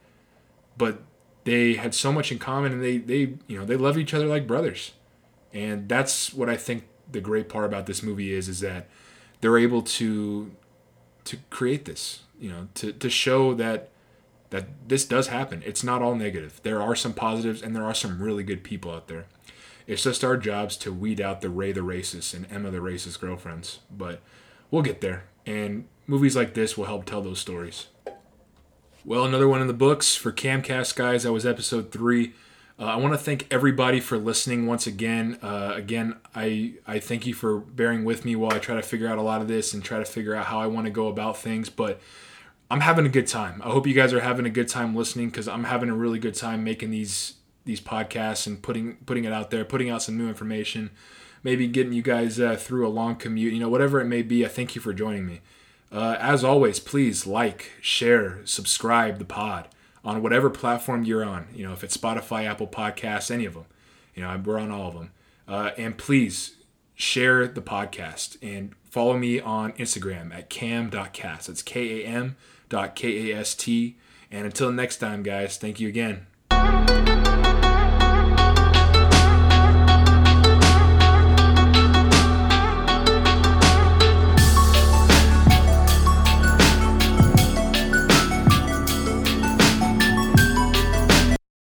but 0.77 1.01
they 1.43 1.73
had 1.73 1.95
so 1.95 2.11
much 2.11 2.31
in 2.31 2.39
common, 2.39 2.71
and 2.73 2.83
they 2.83 2.97
they 2.97 3.33
you 3.47 3.57
know 3.57 3.65
they 3.65 3.75
love 3.75 3.97
each 3.97 4.13
other 4.13 4.27
like 4.27 4.47
brothers, 4.47 4.91
and 5.53 5.87
that's 5.87 6.33
what 6.33 6.49
I 6.49 6.57
think 6.57 6.85
the 7.11 7.21
great 7.21 7.49
part 7.49 7.65
about 7.65 7.85
this 7.85 8.03
movie 8.03 8.33
is 8.33 8.47
is 8.47 8.59
that 8.59 8.87
they're 9.41 9.57
able 9.57 9.81
to 9.81 10.51
to 11.25 11.37
create 11.49 11.85
this, 11.85 12.23
you 12.39 12.49
know, 12.49 12.67
to 12.75 12.91
to 12.91 13.09
show 13.09 13.53
that 13.55 13.89
that 14.49 14.67
this 14.87 15.05
does 15.05 15.27
happen. 15.27 15.61
It's 15.65 15.83
not 15.83 16.01
all 16.01 16.15
negative. 16.15 16.59
There 16.63 16.81
are 16.81 16.95
some 16.95 17.13
positives, 17.13 17.61
and 17.61 17.75
there 17.75 17.83
are 17.83 17.93
some 17.93 18.21
really 18.21 18.43
good 18.43 18.63
people 18.63 18.91
out 18.91 19.07
there. 19.07 19.27
It's 19.87 20.03
just 20.03 20.23
our 20.23 20.37
jobs 20.37 20.77
to 20.77 20.93
weed 20.93 21.19
out 21.19 21.41
the 21.41 21.49
Ray 21.49 21.71
the 21.71 21.81
racist 21.81 22.33
and 22.33 22.45
Emma 22.51 22.69
the 22.69 22.77
racist 22.79 23.19
girlfriends, 23.19 23.79
but 23.95 24.21
we'll 24.69 24.81
get 24.81 25.01
there. 25.01 25.25
And 25.45 25.87
movies 26.05 26.35
like 26.35 26.53
this 26.53 26.77
will 26.77 26.85
help 26.85 27.05
tell 27.05 27.21
those 27.21 27.39
stories. 27.39 27.87
Well, 29.05 29.25
another 29.25 29.47
one 29.47 29.61
in 29.61 29.67
the 29.67 29.73
books 29.73 30.15
for 30.15 30.31
Camcast, 30.31 30.95
guys. 30.95 31.23
That 31.23 31.31
was 31.31 31.45
episode 31.45 31.91
three. 31.91 32.33
Uh, 32.77 32.83
I 32.83 32.95
want 32.97 33.13
to 33.13 33.17
thank 33.17 33.47
everybody 33.49 33.99
for 33.99 34.17
listening 34.17 34.67
once 34.67 34.87
again. 34.87 35.37
Uh, 35.41 35.73
again, 35.75 36.17
I 36.35 36.73
I 36.85 36.99
thank 36.99 37.25
you 37.25 37.33
for 37.33 37.59
bearing 37.59 38.03
with 38.03 38.25
me 38.25 38.35
while 38.35 38.53
I 38.53 38.59
try 38.59 38.75
to 38.75 38.81
figure 38.81 39.07
out 39.07 39.17
a 39.17 39.21
lot 39.21 39.41
of 39.41 39.47
this 39.47 39.73
and 39.73 39.83
try 39.83 39.99
to 39.99 40.05
figure 40.05 40.35
out 40.35 40.47
how 40.47 40.59
I 40.59 40.67
want 40.67 40.85
to 40.85 40.91
go 40.91 41.07
about 41.07 41.37
things. 41.37 41.69
But 41.69 42.01
I'm 42.69 42.81
having 42.81 43.05
a 43.05 43.09
good 43.09 43.27
time. 43.27 43.61
I 43.63 43.69
hope 43.69 43.87
you 43.87 43.93
guys 43.93 44.13
are 44.13 44.19
having 44.19 44.45
a 44.45 44.49
good 44.49 44.67
time 44.67 44.95
listening 44.95 45.29
because 45.29 45.47
I'm 45.47 45.63
having 45.63 45.89
a 45.89 45.95
really 45.95 46.19
good 46.19 46.35
time 46.35 46.63
making 46.63 46.91
these 46.91 47.35
these 47.65 47.81
podcasts 47.81 48.47
and 48.47 48.61
putting 48.61 48.97
putting 49.05 49.23
it 49.23 49.31
out 49.31 49.49
there, 49.49 49.63
putting 49.63 49.89
out 49.89 50.01
some 50.01 50.17
new 50.17 50.27
information 50.27 50.91
maybe 51.43 51.67
getting 51.67 51.93
you 51.93 52.01
guys 52.01 52.39
uh, 52.39 52.55
through 52.55 52.85
a 52.85 52.89
long 52.89 53.15
commute, 53.15 53.53
you 53.53 53.59
know, 53.59 53.69
whatever 53.69 54.01
it 54.01 54.05
may 54.05 54.21
be. 54.21 54.45
I 54.45 54.49
thank 54.49 54.75
you 54.75 54.81
for 54.81 54.93
joining 54.93 55.25
me. 55.25 55.41
Uh, 55.91 56.15
as 56.19 56.43
always, 56.43 56.79
please 56.79 57.25
like, 57.25 57.71
share, 57.81 58.39
subscribe 58.45 59.17
the 59.17 59.25
pod 59.25 59.67
on 60.03 60.21
whatever 60.21 60.49
platform 60.49 61.03
you're 61.03 61.25
on. 61.25 61.47
You 61.53 61.65
know, 61.65 61.73
if 61.73 61.83
it's 61.83 61.97
Spotify, 61.97 62.45
Apple 62.45 62.67
Podcasts, 62.67 63.31
any 63.31 63.45
of 63.45 63.53
them. 63.53 63.65
You 64.13 64.23
know, 64.23 64.41
we're 64.43 64.59
on 64.59 64.71
all 64.71 64.89
of 64.89 64.93
them. 64.93 65.11
Uh, 65.47 65.71
and 65.77 65.97
please 65.97 66.57
share 66.93 67.47
the 67.47 67.61
podcast 67.61 68.37
and 68.41 68.73
follow 68.89 69.17
me 69.17 69.39
on 69.39 69.71
Instagram 69.73 70.33
at 70.33 70.49
kam.kast. 70.49 71.47
That's 71.47 71.61
K 71.61 72.03
A 72.03 72.05
M 72.05 72.35
dot 72.67 72.95
K 72.95 73.31
A 73.31 73.37
S 73.39 73.55
T. 73.55 73.97
And 74.31 74.45
until 74.45 74.71
next 74.71 74.97
time, 74.97 75.23
guys, 75.23 75.57
thank 75.57 75.79
you 75.79 75.87
again. 75.87 76.27